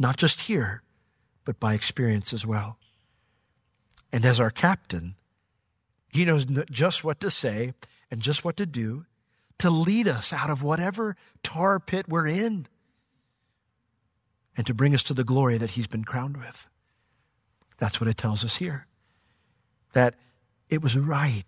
Not 0.00 0.16
just 0.16 0.42
here, 0.42 0.82
but 1.48 1.58
by 1.58 1.72
experience 1.72 2.34
as 2.34 2.44
well. 2.44 2.76
And 4.12 4.26
as 4.26 4.38
our 4.38 4.50
captain, 4.50 5.14
he 6.10 6.26
knows 6.26 6.44
just 6.70 7.04
what 7.04 7.20
to 7.20 7.30
say 7.30 7.72
and 8.10 8.20
just 8.20 8.44
what 8.44 8.58
to 8.58 8.66
do 8.66 9.06
to 9.56 9.70
lead 9.70 10.06
us 10.06 10.30
out 10.30 10.50
of 10.50 10.62
whatever 10.62 11.16
tar 11.42 11.80
pit 11.80 12.04
we're 12.06 12.26
in 12.26 12.66
and 14.58 14.66
to 14.66 14.74
bring 14.74 14.92
us 14.92 15.02
to 15.04 15.14
the 15.14 15.24
glory 15.24 15.56
that 15.56 15.70
he's 15.70 15.86
been 15.86 16.04
crowned 16.04 16.36
with. 16.36 16.68
That's 17.78 17.98
what 17.98 18.10
it 18.10 18.18
tells 18.18 18.44
us 18.44 18.56
here. 18.56 18.86
That 19.94 20.16
it 20.68 20.82
was 20.82 20.98
right 20.98 21.46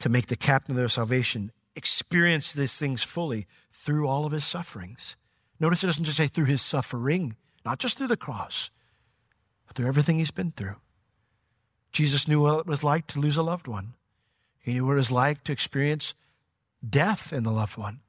to 0.00 0.08
make 0.08 0.26
the 0.26 0.34
captain 0.34 0.72
of 0.72 0.78
their 0.78 0.88
salvation 0.88 1.52
experience 1.76 2.52
these 2.52 2.76
things 2.76 3.04
fully 3.04 3.46
through 3.70 4.08
all 4.08 4.26
of 4.26 4.32
his 4.32 4.44
sufferings. 4.44 5.14
Notice 5.60 5.84
it 5.84 5.86
doesn't 5.86 6.02
just 6.02 6.16
say 6.16 6.26
through 6.26 6.46
his 6.46 6.60
suffering, 6.60 7.36
not 7.68 7.78
just 7.78 7.98
through 7.98 8.06
the 8.06 8.16
cross, 8.16 8.70
but 9.66 9.76
through 9.76 9.88
everything 9.88 10.18
he's 10.18 10.30
been 10.30 10.52
through. 10.52 10.76
Jesus 11.92 12.26
knew 12.26 12.40
what 12.40 12.60
it 12.60 12.66
was 12.66 12.82
like 12.82 13.06
to 13.08 13.20
lose 13.20 13.36
a 13.36 13.42
loved 13.42 13.66
one. 13.66 13.92
He 14.58 14.72
knew 14.72 14.86
what 14.86 14.92
it 14.92 14.96
was 14.96 15.10
like 15.10 15.44
to 15.44 15.52
experience 15.52 16.14
death 16.88 17.30
in 17.30 17.42
the 17.42 17.50
loved 17.50 17.76
one. 17.76 18.00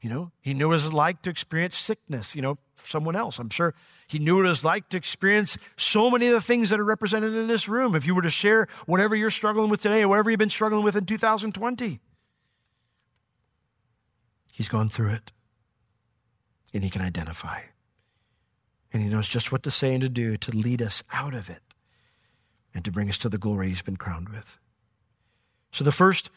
You 0.00 0.10
know, 0.10 0.32
he 0.40 0.52
knew 0.52 0.66
what 0.66 0.80
it 0.80 0.82
was 0.84 0.92
like 0.92 1.22
to 1.22 1.30
experience 1.30 1.76
sickness, 1.76 2.34
you 2.34 2.42
know, 2.42 2.58
someone 2.74 3.14
else. 3.14 3.38
I'm 3.38 3.50
sure 3.50 3.72
he 4.08 4.18
knew 4.18 4.34
what 4.34 4.46
it 4.46 4.48
was 4.48 4.64
like 4.64 4.88
to 4.88 4.96
experience 4.96 5.58
so 5.76 6.10
many 6.10 6.26
of 6.26 6.32
the 6.32 6.40
things 6.40 6.70
that 6.70 6.80
are 6.80 6.84
represented 6.84 7.34
in 7.36 7.46
this 7.46 7.68
room. 7.68 7.94
If 7.94 8.06
you 8.06 8.16
were 8.16 8.22
to 8.22 8.30
share 8.30 8.66
whatever 8.86 9.14
you're 9.14 9.30
struggling 9.30 9.70
with 9.70 9.80
today 9.80 10.02
or 10.02 10.08
whatever 10.08 10.30
you've 10.30 10.40
been 10.40 10.50
struggling 10.50 10.82
with 10.82 10.96
in 10.96 11.06
2020, 11.06 12.00
he's 14.50 14.68
gone 14.68 14.88
through 14.88 15.10
it 15.10 15.30
and 16.72 16.82
he 16.82 16.90
can 16.90 17.00
identify. 17.00 17.60
And 18.94 19.02
he 19.02 19.08
knows 19.08 19.26
just 19.26 19.50
what 19.50 19.64
to 19.64 19.72
say 19.72 19.92
and 19.92 20.02
to 20.02 20.08
do 20.08 20.36
to 20.36 20.52
lead 20.52 20.80
us 20.80 21.02
out 21.12 21.34
of 21.34 21.50
it 21.50 21.62
and 22.72 22.84
to 22.84 22.92
bring 22.92 23.08
us 23.08 23.18
to 23.18 23.28
the 23.28 23.38
glory 23.38 23.68
he's 23.68 23.82
been 23.82 23.96
crowned 23.96 24.28
with. 24.28 24.60
So, 25.72 25.82
the 25.82 25.90
first 25.92 26.30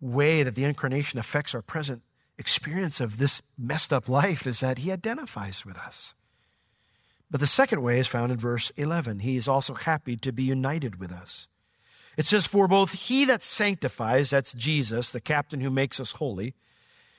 way 0.00 0.42
that 0.42 0.54
the 0.54 0.64
incarnation 0.64 1.18
affects 1.18 1.54
our 1.54 1.60
present 1.60 2.02
experience 2.38 2.98
of 2.98 3.18
this 3.18 3.42
messed 3.58 3.92
up 3.92 4.08
life 4.08 4.46
is 4.46 4.60
that 4.60 4.78
he 4.78 4.90
identifies 4.90 5.66
with 5.66 5.76
us. 5.76 6.14
But 7.30 7.40
the 7.40 7.46
second 7.46 7.82
way 7.82 7.98
is 7.98 8.06
found 8.06 8.32
in 8.32 8.38
verse 8.38 8.72
11. 8.76 9.20
He 9.20 9.36
is 9.36 9.46
also 9.46 9.74
happy 9.74 10.16
to 10.16 10.32
be 10.32 10.44
united 10.44 10.98
with 10.98 11.12
us. 11.12 11.48
It 12.16 12.24
says, 12.24 12.46
For 12.46 12.66
both 12.68 12.92
he 12.92 13.26
that 13.26 13.42
sanctifies, 13.42 14.30
that's 14.30 14.54
Jesus, 14.54 15.10
the 15.10 15.20
captain 15.20 15.60
who 15.60 15.70
makes 15.70 16.00
us 16.00 16.12
holy, 16.12 16.54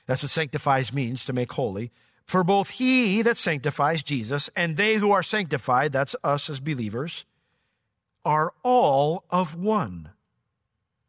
that's 0.08 0.24
what 0.24 0.32
sanctifies 0.32 0.92
means, 0.92 1.26
to 1.26 1.34
make 1.34 1.52
holy, 1.52 1.92
for 2.26 2.44
both 2.44 2.70
he 2.72 3.22
that 3.22 3.38
sanctifies 3.38 4.04
Jesus 4.04 4.50
and 4.56 4.78
they 4.78 4.96
who 4.96 5.12
are 5.12 5.24
sanctified, 5.24 5.92
that's 5.92 6.16
us 6.24 6.50
as 6.50 6.60
believers, 6.60 7.26
are 8.26 8.54
all 8.64 9.26
of 9.30 9.56
one. 9.56 10.10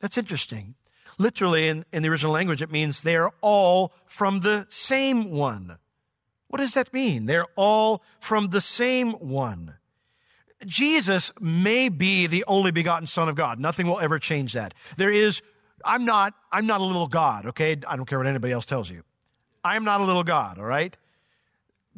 That's 0.00 0.18
interesting. 0.18 0.74
Literally, 1.16 1.68
in, 1.68 1.84
in 1.92 2.02
the 2.02 2.08
original 2.08 2.32
language, 2.32 2.60
it 2.60 2.72
means 2.72 3.00
they 3.00 3.16
are 3.16 3.32
all 3.40 3.92
from 4.06 4.40
the 4.40 4.66
same 4.68 5.30
one. 5.30 5.78
What 6.48 6.58
does 6.58 6.74
that 6.74 6.92
mean? 6.92 7.26
They're 7.26 7.46
all 7.56 8.02
from 8.20 8.50
the 8.50 8.60
same 8.60 9.12
one. 9.12 9.74
Jesus 10.66 11.32
may 11.40 11.88
be 11.88 12.26
the 12.26 12.44
only 12.46 12.70
begotten 12.70 13.06
Son 13.06 13.28
of 13.28 13.36
God. 13.36 13.58
Nothing 13.58 13.86
will 13.86 14.00
ever 14.00 14.18
change 14.18 14.54
that. 14.54 14.74
There 14.96 15.10
is, 15.10 15.42
I'm 15.84 16.04
not, 16.04 16.34
I'm 16.50 16.66
not 16.66 16.80
a 16.80 16.84
little 16.84 17.08
God, 17.08 17.46
okay? 17.46 17.76
I 17.86 17.96
don't 17.96 18.06
care 18.06 18.18
what 18.18 18.26
anybody 18.26 18.52
else 18.52 18.64
tells 18.64 18.90
you. 18.90 19.02
I'm 19.64 19.84
not 19.84 20.00
a 20.00 20.04
little 20.04 20.24
God, 20.24 20.58
all 20.58 20.64
right? 20.64 20.96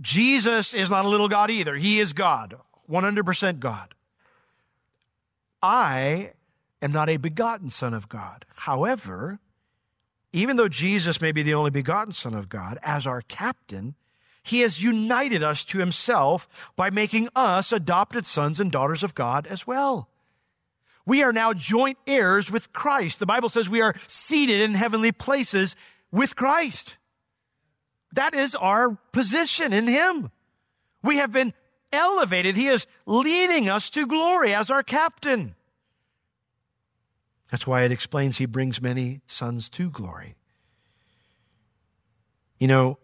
Jesus 0.00 0.75
is 0.75 0.91
not 0.91 1.05
a 1.05 1.09
little 1.09 1.29
God 1.29 1.50
either. 1.50 1.76
He 1.76 2.00
is 2.00 2.12
God, 2.12 2.55
100% 2.91 3.59
God. 3.59 3.95
I 5.62 6.33
am 6.83 6.93
not 6.93 7.09
a 7.09 7.17
begotten 7.17 7.71
Son 7.71 7.95
of 7.95 8.09
God. 8.09 8.45
However, 8.55 9.41
even 10.33 10.57
though 10.57 10.69
Jesus 10.69 11.21
may 11.21 11.33
be 11.33 11.43
the 11.43 11.55
only 11.55 11.71
begotten 11.71 12.12
Son 12.12 12.35
of 12.35 12.49
God, 12.49 12.79
as 12.83 13.07
our 13.07 13.23
captain, 13.23 13.95
he 14.43 14.61
has 14.61 14.83
united 14.83 15.43
us 15.43 15.65
to 15.65 15.79
himself 15.79 16.49
by 16.76 16.91
making 16.91 17.29
us 17.35 17.73
adopted 17.73 18.26
sons 18.26 18.61
and 18.61 18.71
daughters 18.71 19.03
of 19.03 19.15
God 19.15 19.47
as 19.47 19.67
well. 19.67 20.09
We 21.05 21.23
are 21.23 21.33
now 21.33 21.53
joint 21.53 21.99
heirs 22.07 22.50
with 22.50 22.73
Christ. 22.73 23.19
The 23.19 23.26
Bible 23.26 23.49
says 23.49 23.69
we 23.69 23.81
are 23.81 23.95
seated 24.09 24.61
in 24.61 24.75
heavenly 24.75 25.12
places 25.12 25.75
with 26.12 26.37
Christ. 26.37 26.97
That 28.16 28.35
is 28.35 28.54
our 28.54 28.96
position 29.12 29.73
in 29.73 29.87
Him. 29.87 30.30
We 31.02 31.18
have 31.18 31.32
been 31.32 31.52
elevated. 31.92 32.56
He 32.56 32.66
is 32.66 32.87
leading 33.04 33.68
us 33.68 33.90
to 33.90 34.06
glory 34.06 34.54
as 34.54 34.70
our 34.70 34.82
captain. 34.82 35.54
That's 37.50 37.66
why 37.66 37.82
it 37.82 37.92
explains 37.92 38.38
He 38.38 38.46
brings 38.46 38.80
many 38.80 39.20
sons 39.26 39.68
to 39.70 39.90
glory. 39.90 40.35
You 42.58 42.68
know, 42.68 42.99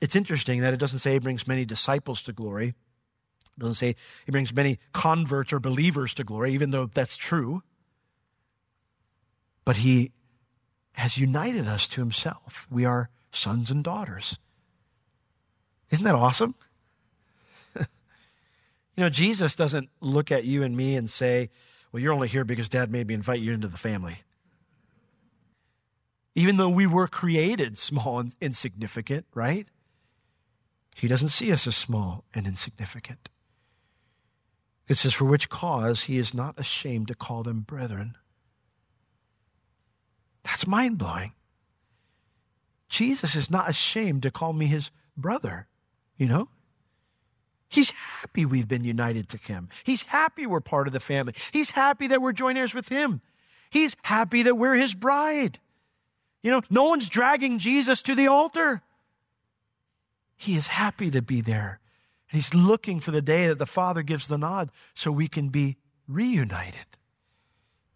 it's 0.00 0.16
interesting 0.16 0.62
that 0.62 0.72
it 0.72 0.80
doesn't 0.80 1.00
say 1.00 1.12
He 1.12 1.18
brings 1.18 1.46
many 1.46 1.66
disciples 1.66 2.22
to 2.22 2.32
glory, 2.32 2.68
It 2.68 3.60
doesn't 3.60 3.74
say 3.74 3.94
he 4.24 4.32
brings 4.32 4.54
many 4.54 4.78
converts 4.92 5.52
or 5.52 5.60
believers 5.60 6.14
to 6.14 6.24
glory, 6.24 6.54
even 6.54 6.70
though 6.70 6.86
that's 6.86 7.18
true. 7.18 7.62
But 9.66 9.78
he 9.78 10.12
has 10.92 11.18
united 11.18 11.68
us 11.68 11.86
to 11.88 12.00
himself. 12.00 12.66
We 12.70 12.86
are 12.86 13.10
sons 13.30 13.70
and 13.70 13.84
daughters. 13.84 14.38
Isn't 15.90 16.04
that 16.04 16.14
awesome? 16.14 16.54
you 17.78 17.84
know, 18.96 19.08
Jesus 19.08 19.56
doesn't 19.56 19.88
look 20.00 20.30
at 20.30 20.44
you 20.44 20.62
and 20.62 20.76
me 20.76 20.96
and 20.96 21.08
say, 21.08 21.50
Well, 21.92 22.02
you're 22.02 22.12
only 22.12 22.28
here 22.28 22.44
because 22.44 22.68
dad 22.68 22.90
made 22.90 23.06
me 23.06 23.14
invite 23.14 23.40
you 23.40 23.52
into 23.52 23.68
the 23.68 23.78
family. 23.78 24.18
Even 26.34 26.56
though 26.56 26.68
we 26.68 26.86
were 26.86 27.08
created 27.08 27.76
small 27.76 28.20
and 28.20 28.36
insignificant, 28.40 29.26
right? 29.34 29.66
He 30.94 31.08
doesn't 31.08 31.28
see 31.28 31.52
us 31.52 31.66
as 31.66 31.76
small 31.76 32.24
and 32.34 32.46
insignificant. 32.46 33.28
It 34.88 34.96
says, 34.96 35.12
For 35.12 35.24
which 35.24 35.48
cause 35.48 36.04
he 36.04 36.18
is 36.18 36.32
not 36.34 36.58
ashamed 36.58 37.08
to 37.08 37.14
call 37.14 37.42
them 37.42 37.60
brethren. 37.60 38.16
That's 40.42 40.66
mind 40.66 40.98
blowing. 40.98 41.32
Jesus 42.88 43.34
is 43.34 43.50
not 43.50 43.68
ashamed 43.68 44.22
to 44.22 44.30
call 44.30 44.52
me 44.52 44.66
his 44.66 44.90
brother, 45.16 45.66
you 46.16 46.26
know? 46.26 46.48
He's 47.68 47.90
happy 47.90 48.46
we've 48.46 48.68
been 48.68 48.84
united 48.84 49.28
to 49.30 49.36
him. 49.36 49.68
He's 49.84 50.04
happy 50.04 50.46
we're 50.46 50.60
part 50.60 50.86
of 50.86 50.94
the 50.94 51.00
family. 51.00 51.34
He's 51.52 51.70
happy 51.70 52.06
that 52.06 52.22
we're 52.22 52.32
joint 52.32 52.56
heirs 52.56 52.74
with 52.74 52.88
him. 52.88 53.20
He's 53.68 53.94
happy 54.02 54.42
that 54.44 54.56
we're 54.56 54.74
his 54.74 54.94
bride. 54.94 55.58
You 56.42 56.50
know, 56.50 56.62
no 56.70 56.84
one's 56.84 57.10
dragging 57.10 57.58
Jesus 57.58 58.00
to 58.02 58.14
the 58.14 58.28
altar. 58.28 58.80
He 60.36 60.54
is 60.54 60.68
happy 60.68 61.10
to 61.10 61.20
be 61.20 61.42
there. 61.42 61.80
And 62.30 62.40
he's 62.40 62.54
looking 62.54 63.00
for 63.00 63.10
the 63.10 63.20
day 63.20 63.48
that 63.48 63.58
the 63.58 63.66
Father 63.66 64.02
gives 64.02 64.28
the 64.28 64.38
nod 64.38 64.70
so 64.94 65.10
we 65.10 65.28
can 65.28 65.48
be 65.48 65.76
reunited 66.06 66.86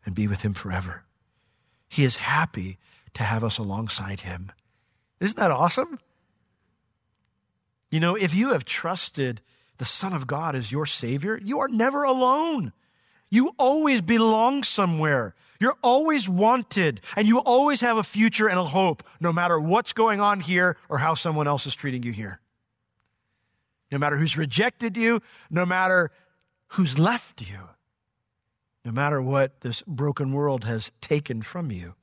and 0.05 0.15
be 0.15 0.27
with 0.27 0.43
him 0.43 0.53
forever. 0.53 1.05
He 1.89 2.05
is 2.05 2.17
happy 2.17 2.79
to 3.15 3.23
have 3.23 3.45
us 3.45 3.59
alongside 3.59 4.23
him. 4.23 4.53
Isn't 5.23 5.39
that 5.39 5.51
awesome? 5.51 5.99
You 7.91 8.01
know, 8.01 8.15
if 8.15 8.35
you 8.35 8.51
have 8.51 8.65
trusted 8.65 9.41
the 9.79 9.85
Son 9.85 10.13
of 10.13 10.27
God 10.27 10.55
as 10.55 10.73
your 10.73 10.87
Savior, 10.87 11.39
you 11.43 11.61
are 11.61 11.69
never 11.69 12.03
alone. 12.03 12.73
You 13.31 13.55
always 13.59 14.03
belong 14.03 14.63
somewhere. 14.63 15.35
You're 15.61 15.77
always 15.83 16.29
wanted, 16.29 17.01
and 17.17 17.27
you 17.29 17.39
always 17.39 17.81
have 17.81 17.97
a 17.97 18.03
future 18.03 18.49
and 18.49 18.59
a 18.59 18.65
hope, 18.65 19.03
no 19.21 19.33
matter 19.33 19.59
what's 19.59 19.93
going 19.93 20.21
on 20.21 20.41
here 20.41 20.77
or 20.89 20.99
how 20.99 21.15
someone 21.15 21.47
else 21.47 21.67
is 21.67 21.75
treating 21.75 22.03
you 22.03 22.13
here. 22.13 22.41
No 23.91 23.99
matter 23.99 24.17
who's 24.17 24.37
rejected 24.37 24.97
you, 24.97 25.23
no 25.51 25.65
matter 25.65 26.11
who's 26.69 26.99
left 26.99 27.43
you 27.43 27.69
no 28.85 28.93
matter 28.93 29.23
what 29.23 29.61
this 29.61 29.83
broken 29.87 30.33
world 30.33 30.65
has 30.65 30.91
taken 31.01 31.43
from 31.43 31.71
you. 31.71 31.95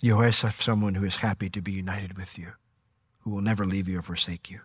You 0.00 0.14
always 0.14 0.42
have 0.42 0.60
someone 0.60 0.94
who 0.94 1.04
is 1.04 1.16
happy 1.16 1.48
to 1.50 1.60
be 1.60 1.72
united 1.72 2.16
with 2.16 2.38
you, 2.38 2.52
who 3.20 3.30
will 3.30 3.40
never 3.40 3.64
leave 3.64 3.88
you 3.88 3.98
or 3.98 4.02
forsake 4.02 4.50
you. 4.50 4.60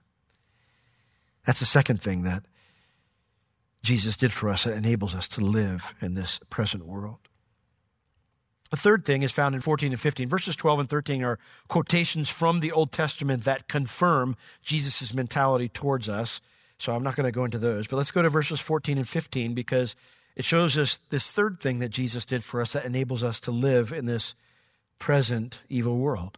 That's 1.46 1.60
the 1.60 1.66
second 1.66 2.02
thing 2.02 2.24
that 2.24 2.44
Jesus 3.82 4.18
did 4.18 4.34
for 4.34 4.50
us 4.50 4.66
that 4.66 4.76
enables 4.76 5.16
us 5.16 5.28
to 5.30 5.42
live 5.42 5.94
in 6.02 6.14
this 6.14 6.40
present 6.50 6.86
world. 6.86 7.20
The 8.72 8.78
third 8.78 9.04
thing 9.04 9.24
is 9.24 9.32
found 9.32 9.56
in 9.56 9.62
14 9.62 9.92
and 9.92 10.00
15. 10.00 10.30
Verses 10.30 10.56
12 10.56 10.82
and 10.82 10.90
13 10.90 11.24
are 11.24 11.40
quotations 11.68 12.30
from 12.30 12.60
the 12.60 12.72
Old 12.72 12.92
Testament 12.92 13.46
that 13.46 13.68
confirm 13.68 14.36
Jesus' 14.62 15.14
mentality 15.14 15.70
towards 15.70 16.08
us. 16.08 16.40
So 16.78 16.94
I'm 16.94 17.04
not 17.04 17.16
going 17.16 17.26
to 17.26 17.32
go 17.32 17.46
into 17.46 17.58
those, 17.58 17.88
but 17.88 17.98
let's 17.98 18.12
go 18.12 18.22
to 18.22 18.30
verses 18.30 18.60
14 18.60 18.98
and 18.98 19.08
15 19.08 19.54
because 19.54 19.96
it 20.36 20.46
shows 20.46 20.78
us 20.78 21.00
this 21.10 21.30
third 21.30 21.60
thing 21.60 21.80
that 21.80 21.90
Jesus 21.90 22.26
did 22.26 22.44
for 22.44 22.62
us 22.62 22.74
that 22.74 22.86
enables 22.86 23.24
us 23.24 23.40
to 23.42 23.52
live 23.52 23.92
in 23.92 24.06
this 24.06 24.36
present 25.00 25.62
evil 25.70 25.98
world. 25.98 26.38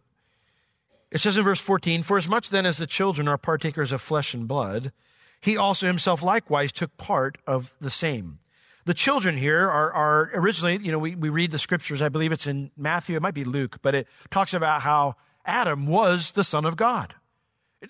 It 1.10 1.20
says 1.20 1.36
in 1.36 1.44
verse 1.44 1.60
14, 1.60 2.02
For 2.02 2.16
as 2.16 2.28
much 2.28 2.50
then 2.50 2.64
as 2.64 2.78
the 2.78 2.86
children 2.86 3.28
are 3.28 3.36
partakers 3.36 3.92
of 3.92 4.00
flesh 4.00 4.32
and 4.32 4.48
blood, 4.48 4.92
he 5.40 5.56
also 5.56 5.86
himself 5.86 6.22
likewise 6.22 6.72
took 6.72 6.96
part 6.96 7.36
of 7.46 7.74
the 7.80 7.90
same. 7.90 8.38
The 8.84 8.94
children 8.94 9.36
here 9.36 9.68
are, 9.68 9.92
are 9.92 10.30
originally, 10.34 10.78
you 10.78 10.90
know, 10.90 10.98
we, 10.98 11.14
we 11.14 11.28
read 11.28 11.50
the 11.50 11.58
scriptures, 11.58 12.00
I 12.00 12.08
believe 12.08 12.32
it's 12.32 12.46
in 12.46 12.70
Matthew, 12.76 13.16
it 13.16 13.22
might 13.22 13.34
be 13.34 13.44
Luke, 13.44 13.78
but 13.82 13.94
it 13.94 14.08
talks 14.30 14.54
about 14.54 14.82
how 14.82 15.16
Adam 15.44 15.86
was 15.86 16.32
the 16.32 16.44
son 16.44 16.64
of 16.64 16.76
God. 16.76 17.14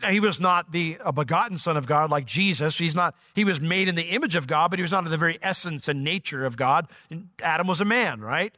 He 0.08 0.20
was 0.20 0.40
not 0.40 0.72
the 0.72 0.96
a 1.04 1.12
begotten 1.12 1.58
son 1.58 1.76
of 1.76 1.86
God 1.86 2.10
like 2.10 2.24
Jesus. 2.24 2.78
He's 2.78 2.94
not, 2.94 3.14
he 3.34 3.44
was 3.44 3.60
made 3.60 3.88
in 3.88 3.94
the 3.94 4.02
image 4.02 4.36
of 4.36 4.46
God, 4.46 4.70
but 4.70 4.78
he 4.78 4.82
was 4.82 4.90
not 4.90 5.04
in 5.04 5.10
the 5.10 5.18
very 5.18 5.38
essence 5.42 5.86
and 5.86 6.02
nature 6.02 6.46
of 6.46 6.56
God. 6.56 6.88
And 7.10 7.28
Adam 7.42 7.66
was 7.66 7.82
a 7.82 7.84
man, 7.84 8.22
right? 8.22 8.56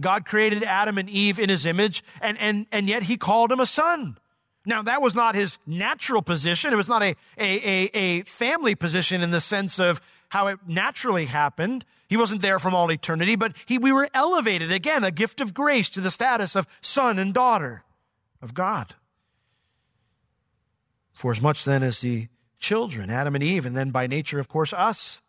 God 0.00 0.26
created 0.26 0.62
Adam 0.62 0.98
and 0.98 1.08
Eve 1.08 1.38
in 1.38 1.48
his 1.48 1.64
image, 1.64 2.04
and, 2.20 2.38
and, 2.38 2.66
and 2.70 2.88
yet 2.88 3.04
he 3.04 3.16
called 3.16 3.50
him 3.50 3.60
a 3.60 3.66
son. 3.66 4.18
Now, 4.66 4.82
that 4.82 5.00
was 5.00 5.14
not 5.14 5.34
his 5.34 5.58
natural 5.66 6.22
position. 6.22 6.72
It 6.72 6.76
was 6.76 6.88
not 6.88 7.02
a, 7.02 7.14
a, 7.38 7.68
a, 7.68 7.90
a 7.94 8.22
family 8.22 8.74
position 8.74 9.22
in 9.22 9.30
the 9.30 9.40
sense 9.40 9.78
of 9.78 10.00
how 10.28 10.48
it 10.48 10.58
naturally 10.66 11.26
happened. 11.26 11.84
He 12.08 12.16
wasn't 12.16 12.42
there 12.42 12.58
from 12.58 12.74
all 12.74 12.90
eternity, 12.90 13.36
but 13.36 13.54
he, 13.64 13.78
we 13.78 13.92
were 13.92 14.08
elevated 14.12 14.72
again, 14.72 15.04
a 15.04 15.10
gift 15.10 15.40
of 15.40 15.54
grace 15.54 15.88
to 15.90 16.00
the 16.00 16.10
status 16.10 16.56
of 16.56 16.66
son 16.80 17.18
and 17.18 17.32
daughter 17.32 17.84
of 18.42 18.54
God. 18.54 18.94
For 21.12 21.30
as 21.30 21.40
much 21.40 21.64
then 21.64 21.82
as 21.82 22.00
the 22.00 22.28
children, 22.58 23.08
Adam 23.08 23.34
and 23.34 23.44
Eve, 23.44 23.66
and 23.66 23.76
then 23.76 23.90
by 23.90 24.06
nature, 24.06 24.38
of 24.38 24.48
course, 24.48 24.72
us, 24.72 25.22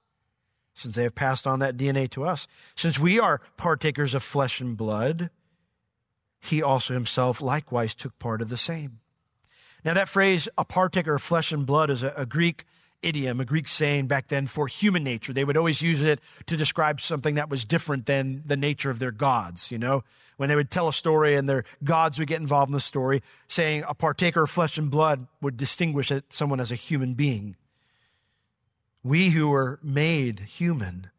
since 0.78 0.96
they 0.96 1.04
have 1.04 1.16
passed 1.16 1.48
on 1.48 1.60
that 1.60 1.78
DNA 1.78 2.10
to 2.12 2.24
us, 2.24 2.48
since 2.76 3.00
we 3.00 3.20
are 3.20 3.42
partakers 3.58 4.13
of 4.13 4.24
flesh 4.24 4.62
and 4.62 4.78
blood, 4.78 5.30
he 6.40 6.62
also 6.62 6.94
himself 6.94 7.42
likewise 7.42 7.96
took 7.96 8.18
part 8.20 8.42
of 8.42 8.50
the 8.50 8.58
same. 8.58 9.00
Now, 9.84 9.94
that 9.94 10.10
phrase, 10.10 10.48
a 10.58 10.66
partaker 10.66 11.16
of 11.16 11.22
flesh 11.22 11.52
and 11.52 11.66
blood, 11.66 11.90
is 11.90 12.04
a, 12.04 12.13
a 12.16 12.26
Greek 12.26 12.66
idiom, 13.02 13.40
a 13.40 13.46
Greek 13.46 13.68
saying 13.68 14.08
back 14.08 14.28
then 14.28 14.48
for 14.48 14.68
human 14.68 15.04
nature. 15.04 15.34
They 15.34 15.44
would 15.44 15.58
always 15.58 15.82
use 15.82 16.02
it 16.02 16.20
to 16.48 16.58
describe 16.58 17.00
something 17.02 17.36
that 17.36 17.50
was 17.50 17.66
different 17.66 18.06
than 18.06 18.44
the 18.46 18.58
nature 18.58 18.90
of 18.90 19.00
their 19.00 19.12
gods, 19.12 19.72
you 19.72 19.78
know? 19.78 20.04
When 20.38 20.50
they 20.50 20.56
would 20.56 20.70
tell 20.70 20.88
a 20.88 20.94
story 20.94 21.36
and 21.36 21.50
their 21.50 21.63
gods 21.84 22.20
would 22.20 22.28
get 22.28 22.40
involved 22.40 22.70
in 22.70 22.74
the 22.74 22.82
story, 22.82 23.24
saying 23.48 23.84
a 23.88 23.96
partaker 23.96 24.44
of 24.44 24.50
flesh 24.50 24.78
and 24.78 24.92
blood 24.92 25.28
would 25.42 25.58
distinguish 25.58 26.12
it, 26.12 26.26
someone 26.30 26.60
as 26.60 26.72
a 26.72 26.76
human 26.76 27.16
being. 27.16 27.56
We 29.08 29.30
who 29.30 29.48
were 29.48 29.80
made 29.82 30.41
human, 30.41 31.12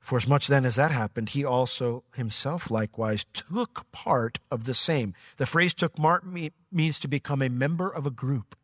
for 0.00 0.16
as 0.16 0.26
much 0.26 0.46
then 0.46 0.64
as 0.64 0.76
that 0.76 0.90
happened, 0.90 1.28
he 1.28 1.44
also 1.44 2.02
himself 2.14 2.70
likewise 2.70 3.26
took 3.34 3.90
part 3.92 4.38
of 4.50 4.64
the 4.64 4.72
same. 4.72 5.12
The 5.36 5.44
phrase 5.44 5.74
took 5.74 5.96
part 5.96 6.24
means 6.72 6.98
to 7.00 7.08
become 7.08 7.42
a 7.42 7.50
member 7.50 7.90
of 7.90 8.06
a 8.06 8.10
group. 8.10 8.56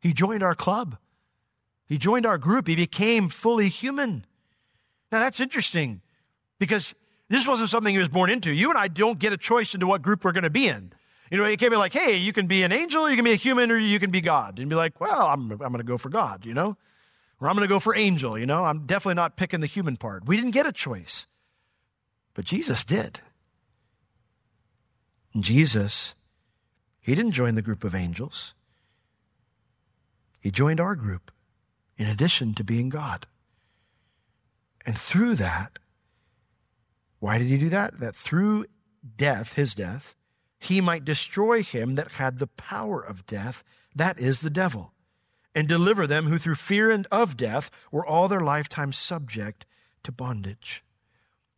He 0.00 0.14
joined 0.14 0.42
our 0.42 0.54
club. 0.54 0.96
He 1.86 1.98
joined 1.98 2.24
our 2.24 2.38
group. 2.38 2.68
He 2.68 2.76
became 2.76 3.28
fully 3.28 3.68
human. 3.68 4.24
Now 5.12 5.18
that's 5.18 5.40
interesting 5.40 6.00
because 6.58 6.94
this 7.28 7.46
wasn't 7.46 7.68
something 7.68 7.92
he 7.94 7.98
was 7.98 8.08
born 8.08 8.30
into. 8.30 8.50
You 8.50 8.70
and 8.70 8.78
I 8.78 8.88
don't 8.88 9.18
get 9.18 9.34
a 9.34 9.36
choice 9.36 9.74
into 9.74 9.86
what 9.86 10.00
group 10.00 10.24
we're 10.24 10.32
going 10.32 10.44
to 10.44 10.50
be 10.50 10.68
in. 10.68 10.94
You 11.30 11.36
know, 11.36 11.44
it 11.44 11.58
can't 11.58 11.70
be 11.70 11.76
like, 11.76 11.92
hey, 11.92 12.16
you 12.16 12.32
can 12.32 12.46
be 12.46 12.62
an 12.62 12.72
angel, 12.72 13.10
you 13.10 13.16
can 13.16 13.26
be 13.26 13.32
a 13.32 13.36
human, 13.36 13.70
or 13.70 13.76
you 13.76 13.98
can 13.98 14.10
be 14.10 14.22
God. 14.22 14.58
And 14.58 14.70
be 14.70 14.76
like, 14.76 15.00
well, 15.02 15.26
I'm, 15.26 15.50
I'm 15.52 15.58
going 15.58 15.78
to 15.78 15.82
go 15.82 15.98
for 15.98 16.08
God, 16.08 16.46
you 16.46 16.54
know? 16.54 16.78
Or 17.44 17.50
I'm 17.50 17.56
going 17.56 17.68
to 17.68 17.74
go 17.74 17.78
for 17.78 17.94
angel, 17.94 18.38
you 18.38 18.46
know? 18.46 18.64
I'm 18.64 18.86
definitely 18.86 19.16
not 19.16 19.36
picking 19.36 19.60
the 19.60 19.66
human 19.66 19.98
part. 19.98 20.24
We 20.24 20.34
didn't 20.34 20.52
get 20.52 20.64
a 20.64 20.72
choice. 20.72 21.26
But 22.32 22.46
Jesus 22.46 22.84
did. 22.84 23.20
And 25.34 25.44
Jesus, 25.44 26.14
he 27.02 27.14
didn't 27.14 27.32
join 27.32 27.54
the 27.54 27.60
group 27.60 27.84
of 27.84 27.94
angels. 27.94 28.54
He 30.40 30.50
joined 30.50 30.80
our 30.80 30.94
group 30.94 31.30
in 31.98 32.06
addition 32.06 32.54
to 32.54 32.64
being 32.64 32.88
God. 32.88 33.26
And 34.86 34.96
through 34.96 35.34
that, 35.34 35.78
why 37.18 37.36
did 37.36 37.48
he 37.48 37.58
do 37.58 37.68
that? 37.68 38.00
That 38.00 38.16
through 38.16 38.64
death, 39.18 39.52
his 39.52 39.74
death, 39.74 40.16
he 40.58 40.80
might 40.80 41.04
destroy 41.04 41.62
him 41.62 41.96
that 41.96 42.12
had 42.12 42.38
the 42.38 42.46
power 42.46 43.02
of 43.02 43.26
death, 43.26 43.62
that 43.94 44.18
is 44.18 44.40
the 44.40 44.48
devil, 44.48 44.93
and 45.54 45.68
deliver 45.68 46.06
them 46.06 46.26
who 46.26 46.38
through 46.38 46.56
fear 46.56 46.90
and 46.90 47.06
of 47.10 47.36
death 47.36 47.70
were 47.92 48.04
all 48.04 48.28
their 48.28 48.40
lifetime 48.40 48.92
subject 48.92 49.66
to 50.02 50.12
bondage. 50.12 50.82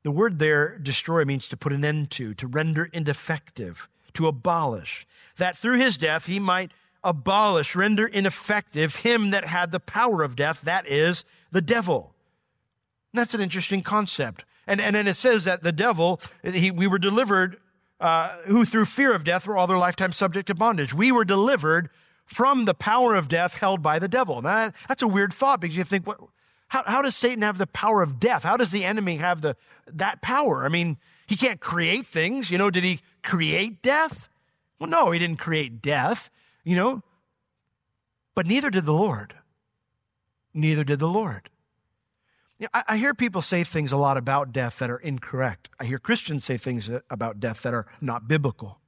The 0.02 0.10
word 0.10 0.38
there, 0.38 0.78
destroy, 0.78 1.24
means 1.24 1.48
to 1.48 1.56
put 1.56 1.72
an 1.72 1.84
end 1.84 2.10
to, 2.12 2.34
to 2.34 2.46
render 2.46 2.88
ineffective, 2.92 3.88
to 4.14 4.28
abolish. 4.28 5.06
That 5.36 5.56
through 5.56 5.78
his 5.78 5.96
death 5.96 6.26
he 6.26 6.38
might 6.38 6.70
abolish, 7.02 7.74
render 7.74 8.06
ineffective 8.06 8.96
him 8.96 9.30
that 9.30 9.46
had 9.46 9.72
the 9.72 9.80
power 9.80 10.22
of 10.22 10.36
death, 10.36 10.60
that 10.62 10.86
is, 10.86 11.24
the 11.50 11.60
devil. 11.60 12.14
And 13.12 13.20
that's 13.20 13.34
an 13.34 13.40
interesting 13.40 13.82
concept. 13.82 14.44
And, 14.66 14.80
and 14.80 14.94
then 14.94 15.06
it 15.06 15.14
says 15.14 15.44
that 15.44 15.62
the 15.62 15.72
devil, 15.72 16.20
he, 16.42 16.70
we 16.70 16.86
were 16.86 16.98
delivered, 16.98 17.58
uh, 18.00 18.36
who 18.46 18.64
through 18.64 18.84
fear 18.84 19.14
of 19.14 19.24
death 19.24 19.46
were 19.46 19.56
all 19.56 19.66
their 19.66 19.78
lifetime 19.78 20.12
subject 20.12 20.48
to 20.48 20.54
bondage. 20.54 20.92
We 20.92 21.12
were 21.12 21.24
delivered 21.24 21.88
from 22.26 22.64
the 22.64 22.74
power 22.74 23.14
of 23.14 23.28
death 23.28 23.54
held 23.54 23.82
by 23.82 23.98
the 23.98 24.08
devil. 24.08 24.42
Now, 24.42 24.72
that's 24.88 25.02
a 25.02 25.08
weird 25.08 25.32
thought 25.32 25.60
because 25.60 25.76
you 25.76 25.84
think, 25.84 26.06
what, 26.06 26.20
how, 26.68 26.82
how 26.84 27.02
does 27.02 27.16
Satan 27.16 27.42
have 27.42 27.58
the 27.58 27.66
power 27.66 28.02
of 28.02 28.18
death? 28.20 28.42
How 28.42 28.56
does 28.56 28.72
the 28.72 28.84
enemy 28.84 29.16
have 29.16 29.40
the, 29.40 29.56
that 29.86 30.20
power? 30.20 30.64
I 30.64 30.68
mean, 30.68 30.98
he 31.26 31.36
can't 31.36 31.60
create 31.60 32.06
things. 32.06 32.50
You 32.50 32.58
know, 32.58 32.70
did 32.70 32.84
he 32.84 33.00
create 33.22 33.80
death? 33.80 34.28
Well, 34.78 34.90
no, 34.90 35.12
he 35.12 35.18
didn't 35.18 35.38
create 35.38 35.80
death, 35.80 36.30
you 36.64 36.76
know, 36.76 37.02
but 38.34 38.46
neither 38.46 38.68
did 38.68 38.84
the 38.84 38.92
Lord. 38.92 39.34
Neither 40.52 40.84
did 40.84 40.98
the 40.98 41.08
Lord. 41.08 41.48
You 42.58 42.64
know, 42.64 42.70
I, 42.74 42.84
I 42.88 42.96
hear 42.96 43.14
people 43.14 43.40
say 43.40 43.64
things 43.64 43.92
a 43.92 43.96
lot 43.96 44.16
about 44.16 44.52
death 44.52 44.78
that 44.78 44.90
are 44.90 44.98
incorrect. 44.98 45.68
I 45.78 45.84
hear 45.84 45.98
Christians 45.98 46.44
say 46.44 46.56
things 46.56 46.90
about 47.08 47.40
death 47.40 47.62
that 47.62 47.72
are 47.72 47.86
not 48.00 48.28
biblical. 48.28 48.80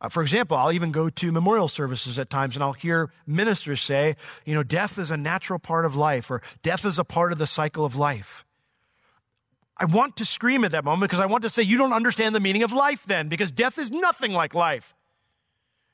Uh, 0.00 0.08
for 0.08 0.22
example, 0.22 0.56
I'll 0.56 0.72
even 0.72 0.92
go 0.92 1.08
to 1.08 1.32
memorial 1.32 1.68
services 1.68 2.18
at 2.18 2.30
times 2.30 2.56
and 2.56 2.62
I'll 2.62 2.74
hear 2.74 3.10
ministers 3.26 3.80
say, 3.80 4.16
you 4.44 4.54
know, 4.54 4.62
death 4.62 4.98
is 4.98 5.10
a 5.10 5.16
natural 5.16 5.58
part 5.58 5.84
of 5.84 5.96
life 5.96 6.30
or 6.30 6.42
death 6.62 6.84
is 6.84 6.98
a 6.98 7.04
part 7.04 7.32
of 7.32 7.38
the 7.38 7.46
cycle 7.46 7.84
of 7.84 7.96
life. 7.96 8.44
I 9.78 9.84
want 9.84 10.16
to 10.16 10.24
scream 10.24 10.64
at 10.64 10.70
that 10.70 10.84
moment 10.84 11.10
because 11.10 11.22
I 11.22 11.26
want 11.26 11.42
to 11.42 11.50
say, 11.50 11.62
you 11.62 11.76
don't 11.76 11.92
understand 11.92 12.34
the 12.34 12.40
meaning 12.40 12.62
of 12.62 12.72
life 12.72 13.04
then, 13.04 13.28
because 13.28 13.52
death 13.52 13.78
is 13.78 13.90
nothing 13.90 14.32
like 14.32 14.54
life. 14.54 14.94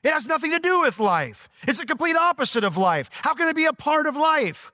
It 0.04 0.12
has 0.12 0.26
nothing 0.26 0.52
to 0.52 0.58
do 0.58 0.80
with 0.80 1.00
life. 1.00 1.48
It's 1.66 1.80
the 1.80 1.86
complete 1.86 2.16
opposite 2.16 2.64
of 2.64 2.76
life. 2.76 3.10
How 3.12 3.34
can 3.34 3.48
it 3.48 3.56
be 3.56 3.64
a 3.64 3.72
part 3.72 4.06
of 4.06 4.16
life? 4.16 4.72